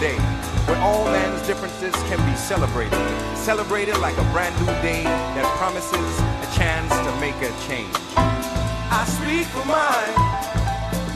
Today, 0.05 0.21
where 0.67 0.77
all 0.77 1.05
man's 1.05 1.45
differences 1.47 1.93
can 2.09 2.19
be 2.29 2.35
celebrated. 2.37 2.99
Celebrated 3.35 3.97
like 3.97 4.17
a 4.17 4.23
brand 4.31 4.55
new 4.59 4.73
day 4.81 5.03
that 5.03 5.45
promises 5.57 6.09
a 6.45 6.49
chance 6.57 6.91
to 7.05 7.11
make 7.19 7.35
a 7.41 7.51
change. 7.67 7.95
I 8.17 9.01
speak 9.17 9.47
for 9.47 9.65
my 9.65 9.97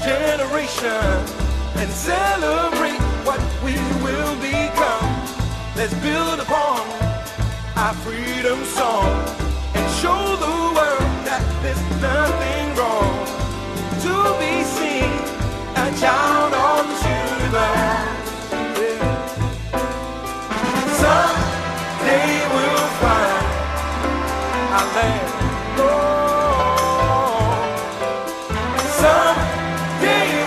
generation 0.03 1.05
and 1.81 1.89
celebrate 1.91 3.01
what 3.25 3.41
we 3.63 3.75
will 4.03 4.35
become. 4.41 5.09
Let's 5.75 5.93
build 6.05 6.39
upon 6.39 6.81
our 7.75 7.93
freedom 8.05 8.63
song 8.65 9.09
and 9.75 9.85
show 10.01 10.35
the 10.35 10.68
Oh. 25.01 25.85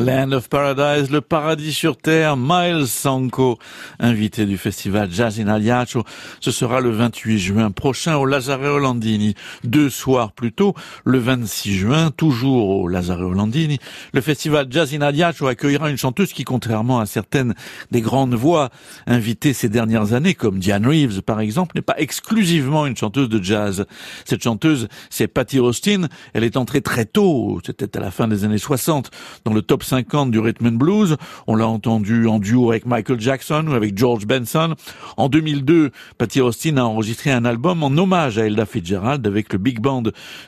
Land 0.07 0.31
of 0.31 0.49
Paradise, 0.49 1.09
le 1.11 1.21
paradis 1.21 1.73
sur 1.73 1.97
terre, 1.97 2.35
Miles 2.37 2.87
Sanko, 2.87 3.57
invité 3.99 4.45
du 4.45 4.57
festival 4.57 5.09
Jazz 5.11 5.39
in 5.39 5.47
Aliacho. 5.47 6.03
Ce 6.41 6.51
sera 6.51 6.81
le 6.81 6.91
28 6.91 7.39
juin 7.39 7.71
prochain 7.71 8.17
au 8.17 8.25
Lazare 8.25 8.79
Landini. 8.79 9.35
Deux 9.63 9.89
soirs 9.89 10.33
plus 10.33 10.51
tôt, 10.51 10.75
le 11.05 11.19
26 11.19 11.73
juin, 11.73 12.11
toujours 12.11 12.69
au 12.69 12.87
Lazare 12.87 13.21
Landini, 13.21 13.79
le 14.13 14.21
festival 14.21 14.67
Jazz 14.69 14.93
in 14.93 15.01
Aliacho 15.01 15.47
accueillera 15.47 15.89
une 15.89 15.97
chanteuse 15.97 16.33
qui, 16.33 16.43
contrairement 16.43 16.99
à 16.99 17.05
certaines 17.05 17.53
des 17.91 18.01
grandes 18.01 18.35
voix 18.35 18.69
invitées 19.07 19.53
ces 19.53 19.69
dernières 19.69 20.13
années, 20.13 20.35
comme 20.35 20.59
Diane 20.59 20.87
Reeves 20.87 21.21
par 21.21 21.39
exemple, 21.39 21.75
n'est 21.75 21.81
pas 21.81 21.95
exclusivement 21.97 22.85
une 22.85 22.95
chanteuse 22.95 23.29
de 23.29 23.41
jazz. 23.41 23.85
Cette 24.25 24.43
chanteuse, 24.43 24.87
c'est 25.09 25.27
Patty 25.27 25.59
Austin. 25.59 26.07
Elle 26.33 26.43
est 26.43 26.57
entrée 26.57 26.81
très 26.81 27.05
tôt, 27.05 27.59
c'était 27.65 27.97
à 27.97 28.01
la 28.01 28.11
fin 28.11 28.27
des 28.27 28.43
années 28.43 28.57
60, 28.57 29.11
dans 29.45 29.53
le 29.53 29.61
top 29.61 29.77
top 29.77 29.83
50 29.97 30.29
du 30.29 30.39
rhythm 30.39 30.67
and 30.67 30.71
blues. 30.73 31.17
On 31.47 31.55
l'a 31.55 31.67
entendu 31.67 32.27
en 32.27 32.39
duo 32.39 32.69
avec 32.69 32.85
Michael 32.85 33.19
Jackson 33.19 33.65
ou 33.67 33.73
avec 33.73 33.97
George 33.97 34.27
Benson. 34.27 34.75
En 35.17 35.27
2002, 35.27 35.91
Patty 36.17 36.41
Austin 36.41 36.77
a 36.77 36.83
enregistré 36.83 37.31
un 37.31 37.45
album 37.45 37.81
en 37.81 37.87
hommage 37.87 38.37
à 38.37 38.45
Elda 38.45 38.65
Fitzgerald 38.65 39.25
avec 39.25 39.53
le 39.53 39.59
big 39.59 39.79
band 39.79 40.03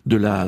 de 0.05 0.17
la 0.17 0.45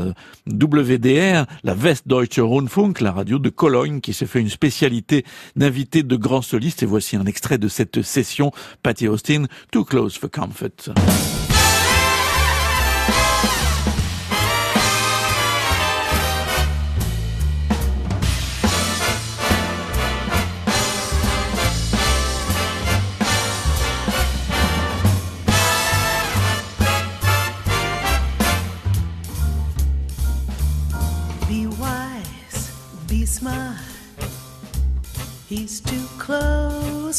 WDR, 0.47 1.45
la 1.63 1.73
Westdeutsche 1.73 2.39
Rundfunk, 2.39 3.01
la 3.01 3.11
radio 3.11 3.39
de 3.39 3.49
Cologne, 3.49 4.01
qui 4.01 4.13
s'est 4.13 4.27
fait 4.27 4.41
une 4.41 4.49
spécialité 4.49 5.25
d'inviter 5.55 6.03
de 6.03 6.15
grands 6.15 6.43
solistes. 6.43 6.83
Et 6.83 6.85
voici 6.85 7.15
un 7.15 7.25
extrait 7.25 7.57
de 7.57 7.67
cette 7.67 8.03
session, 8.03 8.51
Patty 8.83 9.07
Austin, 9.07 9.45
Too 9.71 9.83
Close 9.83 10.15
for 10.15 10.29
Comfort. 10.29 11.40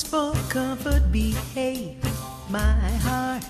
For 0.00 0.32
comfort. 0.48 1.12
Behave, 1.12 2.02
my 2.48 2.80
heart. 3.04 3.44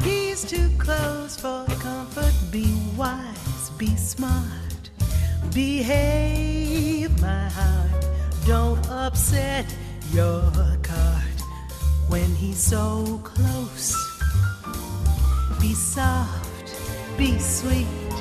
He's 0.00 0.44
too 0.44 0.70
close 0.78 1.36
for 1.36 1.64
comfort. 1.80 2.32
Be 2.52 2.72
wise, 2.96 3.70
be 3.78 3.96
smart. 3.96 4.90
Behave, 5.52 7.20
my 7.20 7.48
heart. 7.48 8.06
Don't 8.46 8.88
upset 8.90 9.66
your 10.12 10.52
cart 10.82 11.38
when 12.06 12.28
he's 12.36 12.58
so 12.58 13.20
close. 13.24 13.96
Be 15.60 15.74
soft, 15.74 16.76
be 17.18 17.38
sweet, 17.40 18.14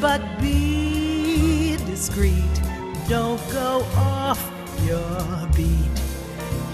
but 0.00 0.22
be 0.40 1.76
discreet. 1.84 2.56
Don't 3.06 3.42
go 3.50 3.84
off 3.96 4.57
your 4.84 5.48
beat. 5.56 5.98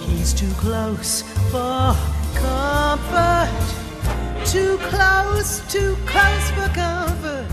He's 0.00 0.32
too 0.32 0.50
close 0.54 1.22
for 1.50 1.94
comfort. 2.34 3.50
Too 4.46 4.78
close, 4.90 5.60
too 5.72 5.96
close 6.06 6.50
for 6.50 6.68
comfort. 6.74 7.46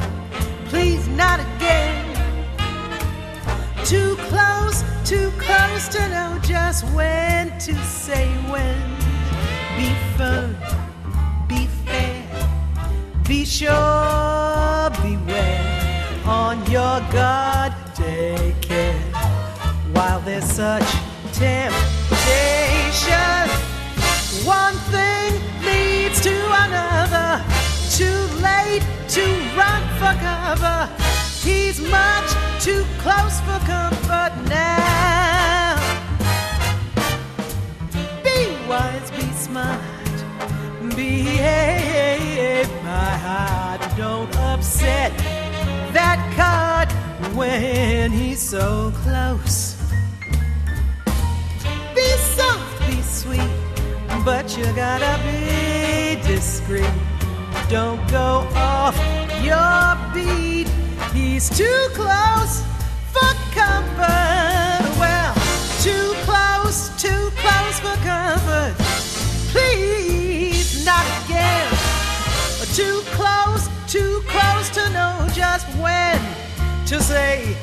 Please, 0.65 1.07
not 1.07 1.39
again. 1.39 2.07
Too 3.85 4.15
close, 4.29 4.83
too 5.03 5.31
close 5.37 5.87
to 5.89 5.99
know 6.09 6.39
just 6.43 6.85
when 6.93 7.49
to 7.59 7.75
say 7.83 8.27
when. 8.49 8.77
Be 9.77 9.89
firm, 10.15 10.55
be 11.47 11.67
fair, 11.85 12.23
be 13.27 13.43
sure, 13.43 14.89
beware. 15.01 16.21
On 16.25 16.63
your 16.71 16.99
guard, 17.11 17.73
take 17.95 18.61
care. 18.61 19.00
While 20.01 20.21
there's 20.21 20.45
such 20.45 20.89
temptation, 21.31 21.77
one 24.43 24.73
thing 24.89 25.31
leads 25.63 26.19
to 26.21 26.35
another. 26.65 27.43
Too 27.91 28.21
late 28.41 28.81
to 29.09 29.23
run 29.55 29.83
for 29.99 30.13
cover. 30.19 30.89
He's 31.43 31.79
much 31.81 32.29
too 32.59 32.83
close 32.97 33.39
for 33.41 33.59
comfort 33.67 34.33
now. 34.49 35.77
Be 38.23 38.57
wise, 38.67 39.11
be 39.11 39.31
smart, 39.33 39.79
behave, 40.95 42.67
my 42.83 43.11
heart. 43.27 43.81
Don't 43.95 44.35
upset 44.37 45.11
that 45.93 46.19
card 46.35 46.89
when 47.35 48.11
he's 48.11 48.39
so 48.39 48.91
close. 49.03 49.70
Sweet, 53.21 53.51
but 54.25 54.57
you 54.57 54.65
gotta 54.73 55.13
be 55.23 56.19
discreet. 56.27 56.95
Don't 57.69 58.01
go 58.09 58.47
off 58.55 58.97
your 59.43 59.85
beat. 60.11 60.67
He's 61.13 61.47
too 61.55 61.83
close 61.93 62.63
for 63.13 63.31
comfort. 63.53 64.81
Well, 64.97 65.33
too 65.85 66.07
close, 66.25 66.89
too 66.99 67.29
close 67.43 67.77
for 67.85 67.95
comfort. 68.01 68.73
Please, 69.53 70.83
not 70.83 71.05
again. 71.23 71.69
Too 72.73 73.01
close, 73.17 73.69
too 73.87 74.23
close 74.33 74.69
to 74.77 74.83
know 74.97 75.27
just 75.31 75.67
when 75.77 76.19
to 76.87 76.99
say 76.99 77.55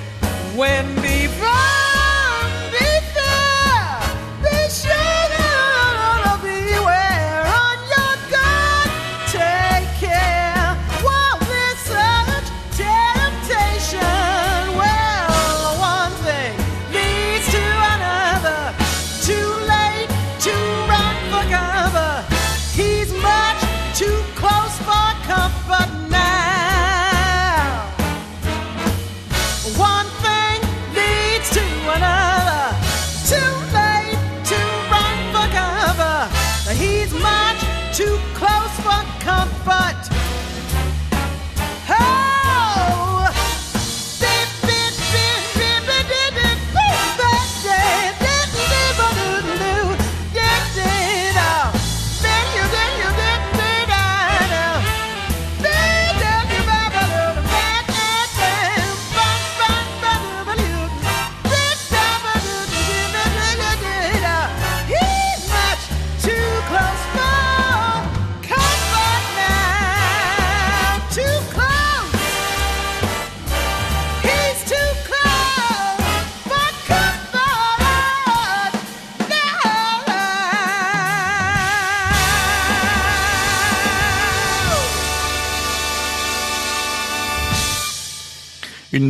when 0.54 0.86
be 1.02 1.26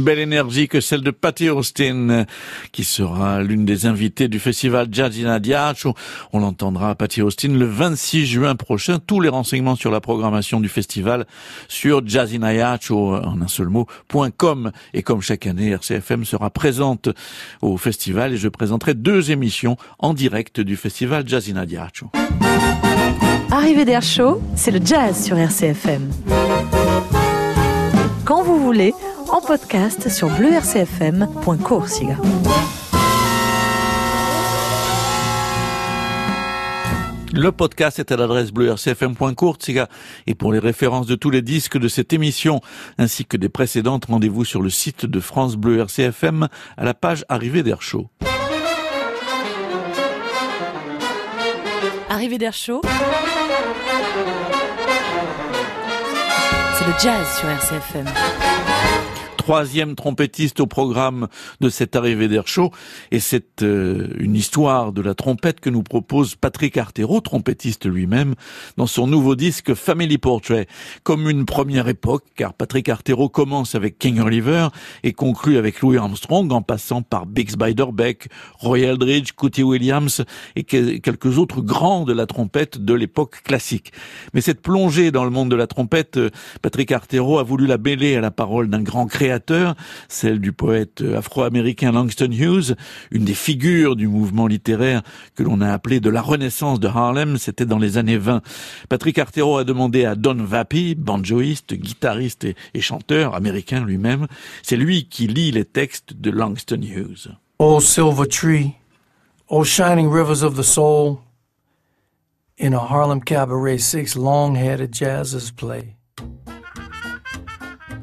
Belle 0.02 0.18
énergie 0.18 0.68
que 0.68 0.80
celle 0.80 1.02
de 1.02 1.10
Patty 1.10 1.48
Austin, 1.50 2.24
qui 2.72 2.84
sera 2.84 3.42
l'une 3.42 3.64
des 3.64 3.86
invitées 3.86 4.28
du 4.28 4.38
festival 4.38 4.88
Jazz 4.90 5.18
in 5.22 5.30
Adiacho. 5.30 5.94
On 6.32 6.40
l'entendra, 6.40 6.94
Patty 6.94 7.22
Austin, 7.22 7.48
le 7.48 7.66
26 7.66 8.26
juin 8.26 8.56
prochain. 8.56 8.98
Tous 8.98 9.20
les 9.20 9.28
renseignements 9.28 9.76
sur 9.76 9.90
la 9.90 10.00
programmation 10.00 10.60
du 10.60 10.68
festival 10.68 11.26
sur 11.68 12.06
jazzinadiacho, 12.06 13.16
en 13.16 13.40
un 13.40 13.48
seul 13.48 13.68
mot, 13.68 13.86
.com. 14.36 14.72
Et 14.94 15.02
comme 15.02 15.20
chaque 15.20 15.46
année, 15.46 15.70
RCFM 15.70 16.24
sera 16.24 16.50
présente 16.50 17.08
au 17.62 17.76
festival 17.76 18.32
et 18.32 18.36
je 18.36 18.48
présenterai 18.48 18.94
deux 18.94 19.30
émissions 19.30 19.76
en 19.98 20.14
direct 20.14 20.60
du 20.60 20.76
festival 20.76 21.24
Jazz 21.26 21.50
in. 21.50 21.58
Arrivée 23.50 23.84
d'Air 23.84 24.02
Show, 24.02 24.40
c'est 24.54 24.70
le 24.70 24.80
jazz 24.84 25.24
sur 25.24 25.36
RCFM. 25.36 26.10
Quand 28.24 28.42
vous 28.42 28.60
voulez, 28.60 28.92
en 29.30 29.40
podcast 29.40 30.08
sur 30.08 30.28
bleurcfm.coursiga. 30.30 32.16
Le 37.32 37.52
podcast 37.52 37.98
est 37.98 38.10
à 38.10 38.16
l'adresse 38.16 38.50
bleurcfm.courtsiga 38.52 39.88
et 40.26 40.34
pour 40.34 40.52
les 40.52 40.58
références 40.58 41.06
de 41.06 41.14
tous 41.14 41.30
les 41.30 41.42
disques 41.42 41.78
de 41.78 41.88
cette 41.88 42.12
émission 42.12 42.60
ainsi 42.96 43.26
que 43.26 43.36
des 43.36 43.48
précédentes, 43.48 44.06
rendez-vous 44.06 44.44
sur 44.44 44.62
le 44.62 44.70
site 44.70 45.04
de 45.04 45.20
France 45.20 45.56
Bleu 45.56 45.78
RCFM 45.80 46.48
à 46.76 46.84
la 46.84 46.94
page 46.94 47.24
Arrivée 47.28 47.62
d'Air 47.62 47.82
Chaud. 47.82 48.08
Arrivée 52.08 52.38
d'Air 52.38 52.54
Chaud, 52.54 52.80
c'est 56.78 56.86
le 56.86 56.92
jazz 57.00 57.38
sur 57.38 57.48
RCFM 57.48 58.06
troisième 59.48 59.94
trompettiste 59.94 60.60
au 60.60 60.66
programme 60.66 61.26
de 61.62 61.70
cette 61.70 61.96
arrivée 61.96 62.28
d'air 62.28 62.46
chaud. 62.46 62.70
Et 63.10 63.18
c'est 63.18 63.62
euh, 63.62 64.08
une 64.18 64.36
histoire 64.36 64.92
de 64.92 65.00
la 65.00 65.14
trompette 65.14 65.60
que 65.60 65.70
nous 65.70 65.82
propose 65.82 66.34
Patrick 66.34 66.76
Artero, 66.76 67.22
trompettiste 67.22 67.86
lui-même, 67.86 68.34
dans 68.76 68.86
son 68.86 69.06
nouveau 69.06 69.36
disque 69.36 69.72
Family 69.72 70.18
Portrait, 70.18 70.66
comme 71.02 71.30
une 71.30 71.46
première 71.46 71.88
époque, 71.88 72.24
car 72.36 72.52
Patrick 72.52 72.90
Artero 72.90 73.30
commence 73.30 73.74
avec 73.74 73.98
King 73.98 74.20
Oliver 74.20 74.68
et 75.02 75.14
conclut 75.14 75.56
avec 75.56 75.80
Louis 75.80 75.96
Armstrong 75.96 76.52
en 76.52 76.60
passant 76.60 77.00
par 77.00 77.24
Bix 77.24 77.56
Beiderbecke, 77.56 78.28
Roy 78.58 78.80
Eldridge, 78.80 79.32
Cootie 79.32 79.62
Williams 79.62 80.26
et 80.56 80.64
quelques 80.64 81.38
autres 81.38 81.62
grands 81.62 82.04
de 82.04 82.12
la 82.12 82.26
trompette 82.26 82.84
de 82.84 82.92
l'époque 82.92 83.42
classique. 83.44 83.92
Mais 84.34 84.42
cette 84.42 84.60
plongée 84.60 85.10
dans 85.10 85.24
le 85.24 85.30
monde 85.30 85.50
de 85.50 85.56
la 85.56 85.66
trompette, 85.66 86.18
euh, 86.18 86.28
Patrick 86.60 86.92
Artero 86.92 87.38
a 87.38 87.42
voulu 87.42 87.66
la 87.66 87.78
mêler 87.78 88.14
à 88.14 88.20
la 88.20 88.30
parole 88.30 88.68
d'un 88.68 88.82
grand 88.82 89.06
créateur 89.06 89.37
celle 90.08 90.40
du 90.40 90.52
poète 90.52 91.02
afro-américain 91.16 91.92
Langston 91.92 92.30
Hughes, 92.30 92.74
une 93.10 93.24
des 93.24 93.34
figures 93.34 93.96
du 93.96 94.08
mouvement 94.08 94.46
littéraire 94.46 95.02
que 95.34 95.42
l'on 95.42 95.60
a 95.60 95.72
appelé 95.72 96.00
de 96.00 96.10
la 96.10 96.22
Renaissance 96.22 96.80
de 96.80 96.88
Harlem, 96.88 97.38
c'était 97.38 97.66
dans 97.66 97.78
les 97.78 97.98
années 97.98 98.18
20. 98.18 98.42
Patrick 98.88 99.18
Artero 99.18 99.58
a 99.58 99.64
demandé 99.64 100.04
à 100.04 100.14
Don 100.14 100.36
Vappy, 100.36 100.94
banjoiste, 100.94 101.74
guitariste 101.74 102.44
et, 102.44 102.80
chanteur 102.80 103.34
américain 103.34 103.84
lui-même, 103.84 104.26
c'est 104.62 104.76
lui 104.76 105.08
qui 105.08 105.26
lit 105.26 105.50
les 105.50 105.64
textes 105.64 106.14
de 106.14 106.30
Langston 106.30 106.80
Hughes. 106.80 107.28
Oh 107.58 107.80
silver 107.80 108.26
tree, 108.26 108.76
oh 109.48 109.64
shining 109.64 110.08
rivers 110.08 110.42
of 110.42 110.56
the 110.56 110.62
soul, 110.62 111.18
in 112.58 112.72
a 112.72 112.78
Harlem 112.78 113.20
cabaret 113.20 113.78
six 113.78 114.16
long-headed 114.16 114.92
jazzers 114.92 115.50
play. 115.50 115.97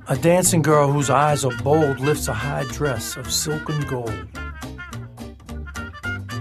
A 0.08 0.16
dancing 0.16 0.62
girl 0.62 0.92
whose 0.92 1.10
eyes 1.10 1.44
are 1.44 1.58
bold 1.64 2.00
lifts 2.00 2.28
a 2.28 2.34
high 2.34 2.66
dress 2.66 3.18
of 3.18 3.32
silken 3.32 3.82
gold. 3.88 4.28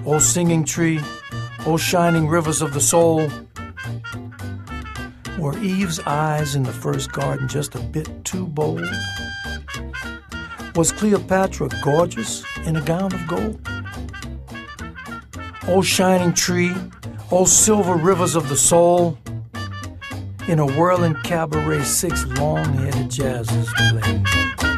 O 0.05 0.19
singing 0.19 0.65
tree, 0.65 1.01
O 1.65 1.79
shining 1.79 2.29
rivers 2.29 2.61
of 2.61 2.75
the 2.75 2.81
soul, 2.81 3.27
were 5.39 5.57
Eve's 5.61 5.99
eyes 6.01 6.55
in 6.55 6.63
the 6.63 6.75
first 6.75 7.11
garden 7.13 7.49
just 7.49 7.75
a 7.75 7.81
bit 7.81 8.09
too 8.23 8.47
bold? 8.49 8.85
Was 10.75 10.93
Cleopatra 10.93 11.71
gorgeous 11.83 12.45
in 12.67 12.77
a 12.77 12.83
gown 12.83 13.15
of 13.15 13.27
gold? 13.27 13.67
O 15.69 15.81
shining 15.81 16.35
tree, 16.35 16.75
O 17.31 17.47
silver 17.47 17.95
rivers 17.95 18.37
of 18.37 18.51
the 18.51 18.57
soul, 18.57 19.19
in 20.49 20.59
a 20.59 20.67
whirling 20.67 21.15
cabaret, 21.25 21.83
six 21.85 22.27
long 22.27 22.65
headed 22.75 23.09
jazzers 23.09 23.69
play. 23.91 24.74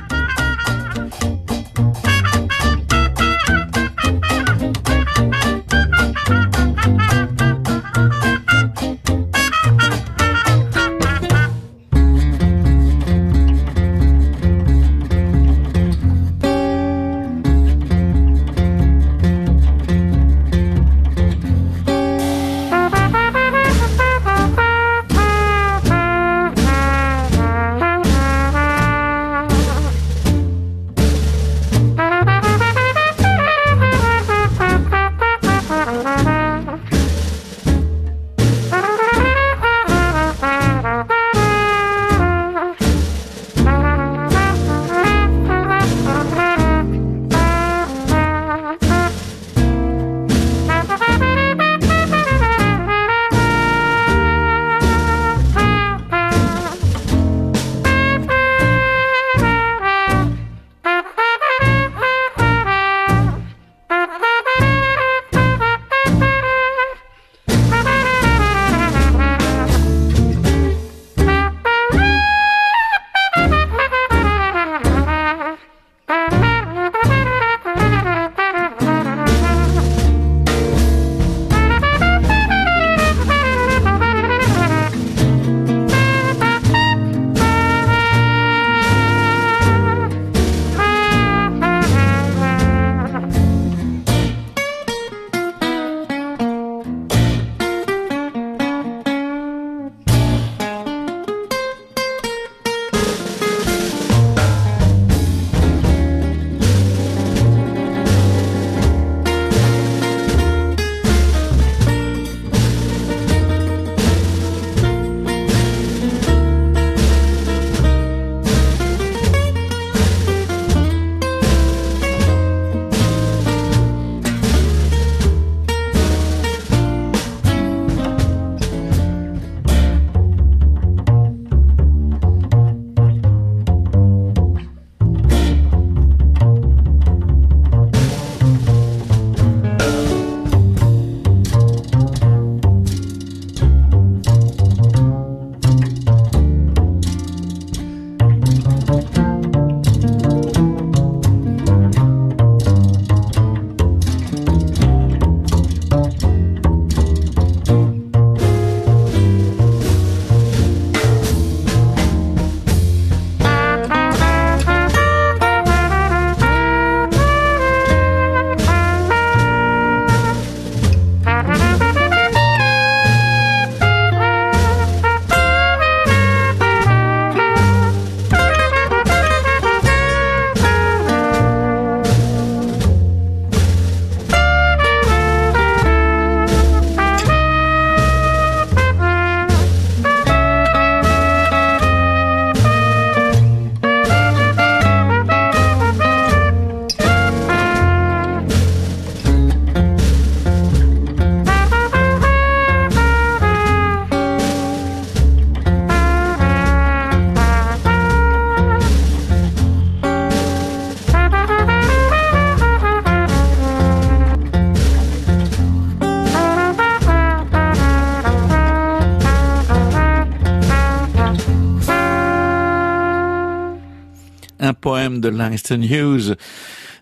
Langston 225.57 225.81
Hughes 225.81 226.37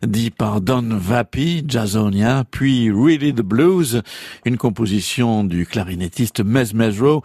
dit 0.06 0.30
par 0.30 0.60
Don 0.60 0.90
Vappy, 0.92 1.64
Jazzonia, 1.66 2.44
puis 2.48 2.88
Really 2.88 3.34
the 3.34 3.42
Blues, 3.42 4.02
une 4.44 4.56
composition 4.56 5.42
du 5.42 5.66
clarinettiste 5.66 6.38
Mez 6.44 6.72
Mesro, 6.72 7.24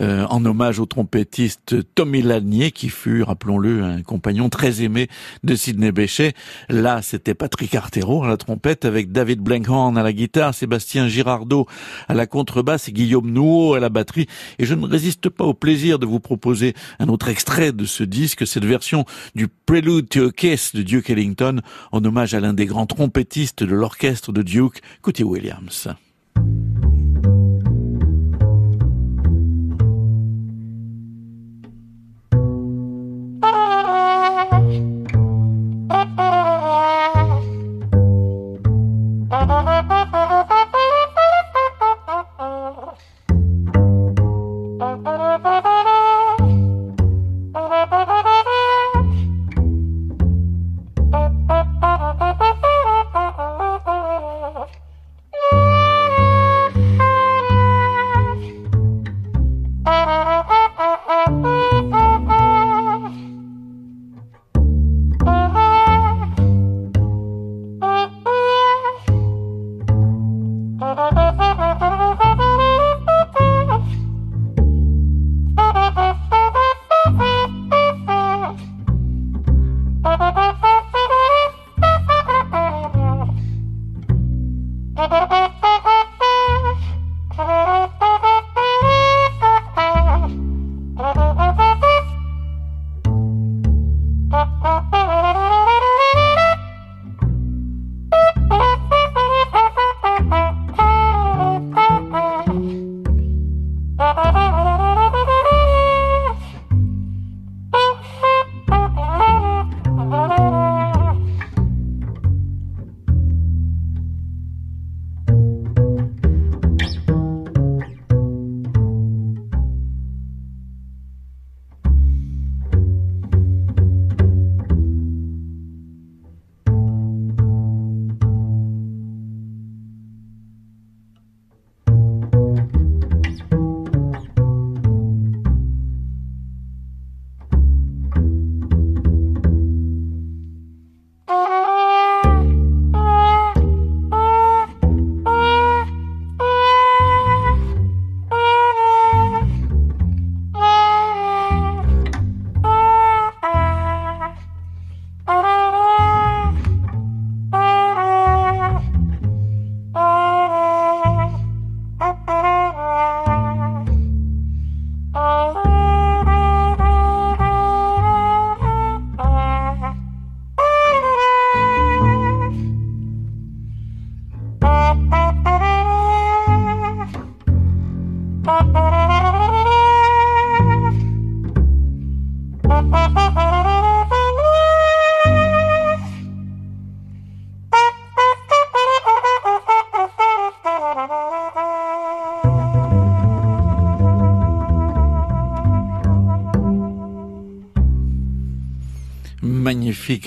euh, 0.00 0.26
en 0.26 0.44
hommage 0.44 0.78
au 0.78 0.86
trompettiste 0.86 1.76
Tommy 1.94 2.22
Lanier, 2.22 2.70
qui 2.70 2.88
fut, 2.88 3.22
rappelons-le, 3.22 3.82
un 3.82 4.02
compagnon 4.02 4.48
très 4.48 4.82
aimé 4.82 5.08
de 5.44 5.54
Sidney 5.54 5.92
Bechet. 5.92 6.34
Là, 6.68 7.02
c'était 7.02 7.34
Patrick 7.34 7.74
Artero 7.74 8.24
à 8.24 8.28
la 8.28 8.36
trompette, 8.36 8.84
avec 8.84 9.12
David 9.12 9.40
Blankhorn 9.40 9.96
à 9.96 10.02
la 10.02 10.12
guitare, 10.12 10.54
Sébastien 10.54 11.08
Girardot 11.08 11.66
à 12.08 12.14
la 12.14 12.26
contrebasse 12.26 12.88
et 12.88 12.92
Guillaume 12.92 13.30
Nouveau 13.30 13.74
à 13.74 13.80
la 13.80 13.88
batterie. 13.88 14.26
Et 14.58 14.66
je 14.66 14.74
ne 14.74 14.86
résiste 14.86 15.28
pas 15.28 15.44
au 15.44 15.54
plaisir 15.54 15.98
de 15.98 16.06
vous 16.06 16.20
proposer 16.20 16.74
un 16.98 17.08
autre 17.08 17.28
extrait 17.28 17.72
de 17.72 17.84
ce 17.84 18.04
disque, 18.04 18.46
cette 18.46 18.64
version 18.64 19.04
du 19.34 19.48
Prelude 19.48 20.08
to 20.08 20.26
a 20.26 20.32
Kiss 20.32 20.74
de 20.74 20.82
Duke 20.82 21.10
Ellington, 21.10 21.60
en 21.92 22.04
hommage 22.04 22.34
à 22.34 22.40
l'un 22.40 22.52
des 22.52 22.66
grands 22.66 22.86
trompettistes 22.86 23.62
de 23.62 23.74
l'orchestre 23.74 24.32
de 24.32 24.42
Duke, 24.42 24.80
Cootie 25.02 25.24
Williams. 25.24 25.88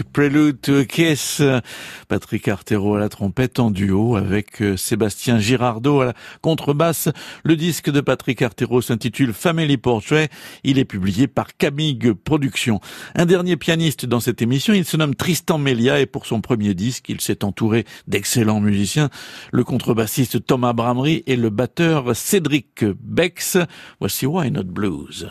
Prelude 0.02 0.62
to 0.62 0.80
a 0.80 0.86
Kiss. 0.86 1.42
Patrick 2.08 2.48
Artero 2.48 2.96
à 2.96 3.00
la 3.00 3.10
trompette 3.10 3.60
en 3.60 3.70
duo 3.70 4.16
avec 4.16 4.62
euh, 4.62 4.78
Sébastien 4.78 5.38
Girardot 5.38 6.02
à 6.02 6.06
la 6.06 6.14
contrebasse. 6.42 7.10
Le 7.44 7.56
disque 7.56 7.92
de 7.92 8.02
Patrick 8.02 8.42
Artero 8.42 8.82
s'intitule 8.82 9.34
Family 9.34 9.78
Portrait. 9.78 10.30
Il 10.64 10.80
est 10.80 10.86
publié 10.86 11.28
par 11.28 11.56
Camille 11.58 12.00
Productions. 12.24 12.80
Un 13.14 13.26
dernier 13.26 13.58
pianiste 13.58 14.06
dans 14.06 14.20
cette 14.20 14.42
émission, 14.42 14.74
il 14.74 14.86
se 14.86 14.98
nomme 14.98 15.16
Tristan 15.16 15.58
Melia 15.58 16.00
et 16.00 16.06
pour 16.06 16.26
son 16.26 16.42
premier 16.42 16.74
disque, 16.74 17.10
il 17.10 17.22
s'est 17.22 17.44
entouré 17.44 17.86
d'excellents 18.08 18.62
musiciens. 18.62 19.10
Le 19.52 19.64
contrebassiste 19.64 20.46
Thomas 20.46 20.74
Bramery 20.74 21.24
et 21.28 21.36
le 21.36 21.50
batteur 21.50 22.16
Cédric 22.16 22.86
Bex. 23.02 23.58
Voici 24.00 24.26
Why 24.26 24.50
Not 24.50 24.64
Blues. 24.64 25.30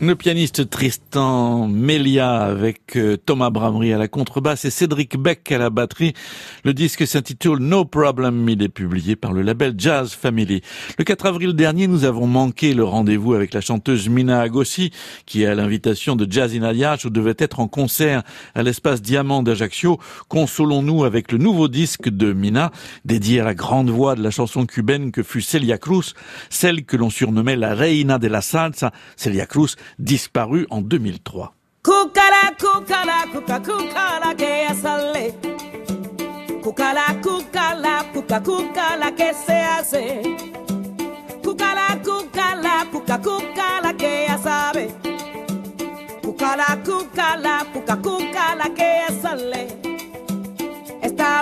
Le 0.00 0.14
pianiste 0.14 0.70
Tristan 0.70 1.66
Melia 1.66 2.38
avec 2.42 2.94
euh, 2.94 3.16
Thomas 3.16 3.50
Bramery 3.50 3.92
à 3.92 3.98
la 3.98 4.06
contrebasse 4.06 4.64
et 4.64 4.70
Cédric 4.70 5.16
Beck 5.16 5.50
à 5.50 5.58
la 5.58 5.70
batterie. 5.70 6.14
Le 6.62 6.72
disque 6.72 7.04
s'intitule 7.04 7.58
No 7.58 7.84
Problem. 7.84 8.48
Il 8.48 8.62
est 8.62 8.68
publié 8.68 9.16
par 9.16 9.32
le 9.32 9.42
label 9.42 9.74
Jazz 9.76 10.12
Family. 10.12 10.62
Le 10.98 11.04
4 11.04 11.26
avril 11.26 11.52
dernier, 11.54 11.88
nous 11.88 12.04
avons 12.04 12.28
manqué 12.28 12.74
le 12.74 12.84
rendez-vous 12.84 13.34
avec 13.34 13.52
la 13.52 13.60
chanteuse 13.60 14.08
Mina 14.08 14.40
Agossi, 14.40 14.92
qui, 15.26 15.44
à 15.44 15.56
l'invitation 15.56 16.14
de 16.14 16.30
Jazz 16.30 16.54
in 16.54 16.62
Aliage, 16.62 17.06
devait 17.06 17.34
être 17.36 17.58
en 17.58 17.66
concert 17.66 18.22
à 18.54 18.62
l'espace 18.62 19.02
Diamant 19.02 19.42
d'Ajaccio. 19.42 19.98
Consolons-nous 20.28 21.02
avec 21.02 21.32
le 21.32 21.38
nouveau 21.38 21.66
disque 21.66 22.08
de 22.08 22.32
Mina, 22.32 22.70
dédié 23.04 23.40
à 23.40 23.44
la 23.44 23.54
grande 23.54 23.90
voix 23.90 24.14
de 24.14 24.22
la 24.22 24.30
chanson 24.30 24.64
cubaine 24.64 25.10
que 25.10 25.24
fut 25.24 25.42
Celia 25.42 25.76
Cruz, 25.76 26.14
celle 26.50 26.84
que 26.84 26.96
l'on 26.96 27.10
surnommait 27.10 27.56
la 27.56 27.74
Reina 27.74 28.20
de 28.20 28.28
la 28.28 28.42
Salsa. 28.42 28.92
Celia 29.16 29.46
Cruz 29.46 29.74
disparu 29.96 30.66
en 30.70 30.88
2003. 30.88 31.48
Cucala, 31.82 32.54
cucala, 32.58 33.26
cuca, 33.32 33.62
cucala 33.62 34.34
que 34.36 34.66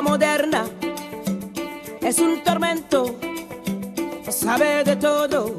moderna, 0.01 0.64
es 2.01 2.18
un 2.18 2.42
tormento, 2.44 3.16
sabe 4.28 4.84
de 4.84 4.97
todo. 4.97 5.59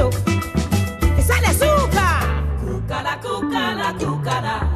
cucala, 3.93 4.70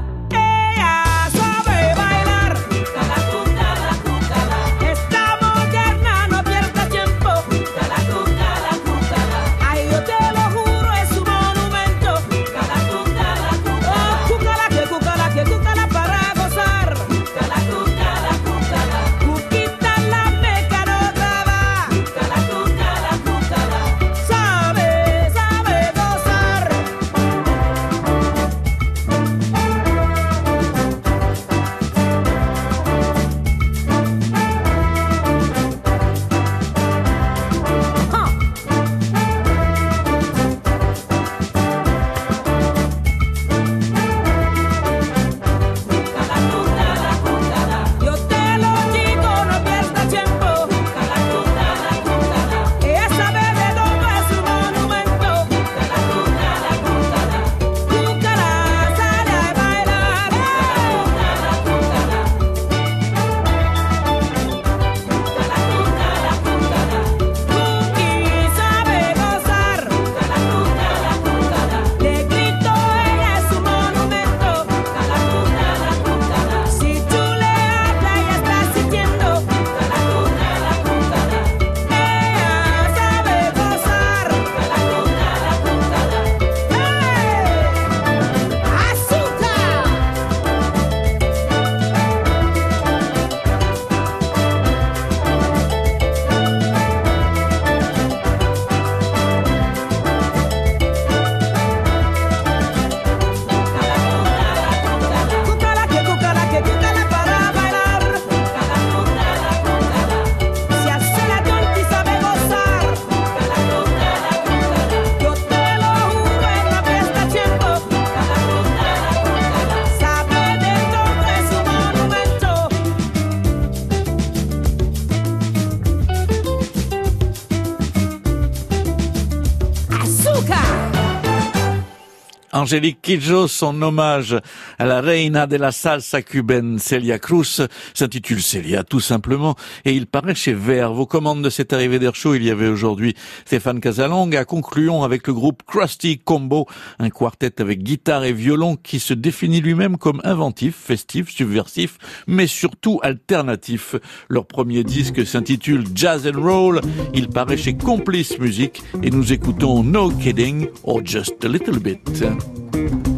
Angélique 132.66 133.00
Kidjo, 133.04 133.48
son 133.48 133.80
hommage 133.84 134.36
à 134.80 134.86
la 134.86 135.00
reina 135.00 135.46
de 135.46 135.56
la 135.56 135.72
salsa 135.72 136.24
cubaine 136.24 136.80
Celia 136.80 137.20
Cruz 137.20 137.68
s'intitule 137.94 138.42
Celia 138.42 138.84
tout 138.84 139.00
simplement 139.00 139.54
et 139.86 139.94
il 139.94 140.08
paraît 140.08 140.34
chez 140.34 140.54
Verve. 140.54 141.00
Aux 141.00 141.06
commandes 141.06 141.44
de 141.44 141.52
cette 141.52 141.74
arrivée 141.74 142.00
d'air 142.00 142.14
il 142.26 142.44
y 142.44 142.50
avait 142.50 142.68
aujourd'hui 142.68 143.14
Stéphane 143.46 143.80
Casalong. 143.80 144.32
Concluons 144.46 145.04
avec 145.04 145.28
le 145.28 145.34
groupe 145.36 145.62
Krusty 145.68 146.18
Combo, 146.18 146.66
un 146.98 147.12
quartet 147.12 147.62
avec 147.62 147.84
guitare 147.84 148.24
et 148.24 148.34
violon 148.34 148.78
qui 148.78 148.98
se 148.98 149.14
définit 149.14 149.62
lui-même 149.62 149.98
comme 149.98 150.20
inventif, 150.24 150.76
festif, 150.76 151.30
subversif, 151.30 152.00
mais 152.26 152.48
surtout 152.48 153.00
alternatif. 153.04 153.96
Leur 154.28 154.48
premier 154.48 154.84
disque 154.84 155.24
s'intitule 155.24 155.84
Jazz 155.94 156.28
and 156.28 156.42
Roll. 156.42 156.82
Il 157.14 157.30
paraît 157.30 157.58
chez 157.58 157.76
Complice 157.78 158.40
Music 158.40 158.82
et 159.04 159.12
nous 159.12 159.34
écoutons 159.34 159.84
No 159.84 160.10
Kidding 160.10 160.68
or 160.84 161.06
Just 161.06 161.46
a 161.46 161.48
Little 161.48 161.78
Bit. 161.78 162.24
thank 162.56 163.08
you 163.08 163.15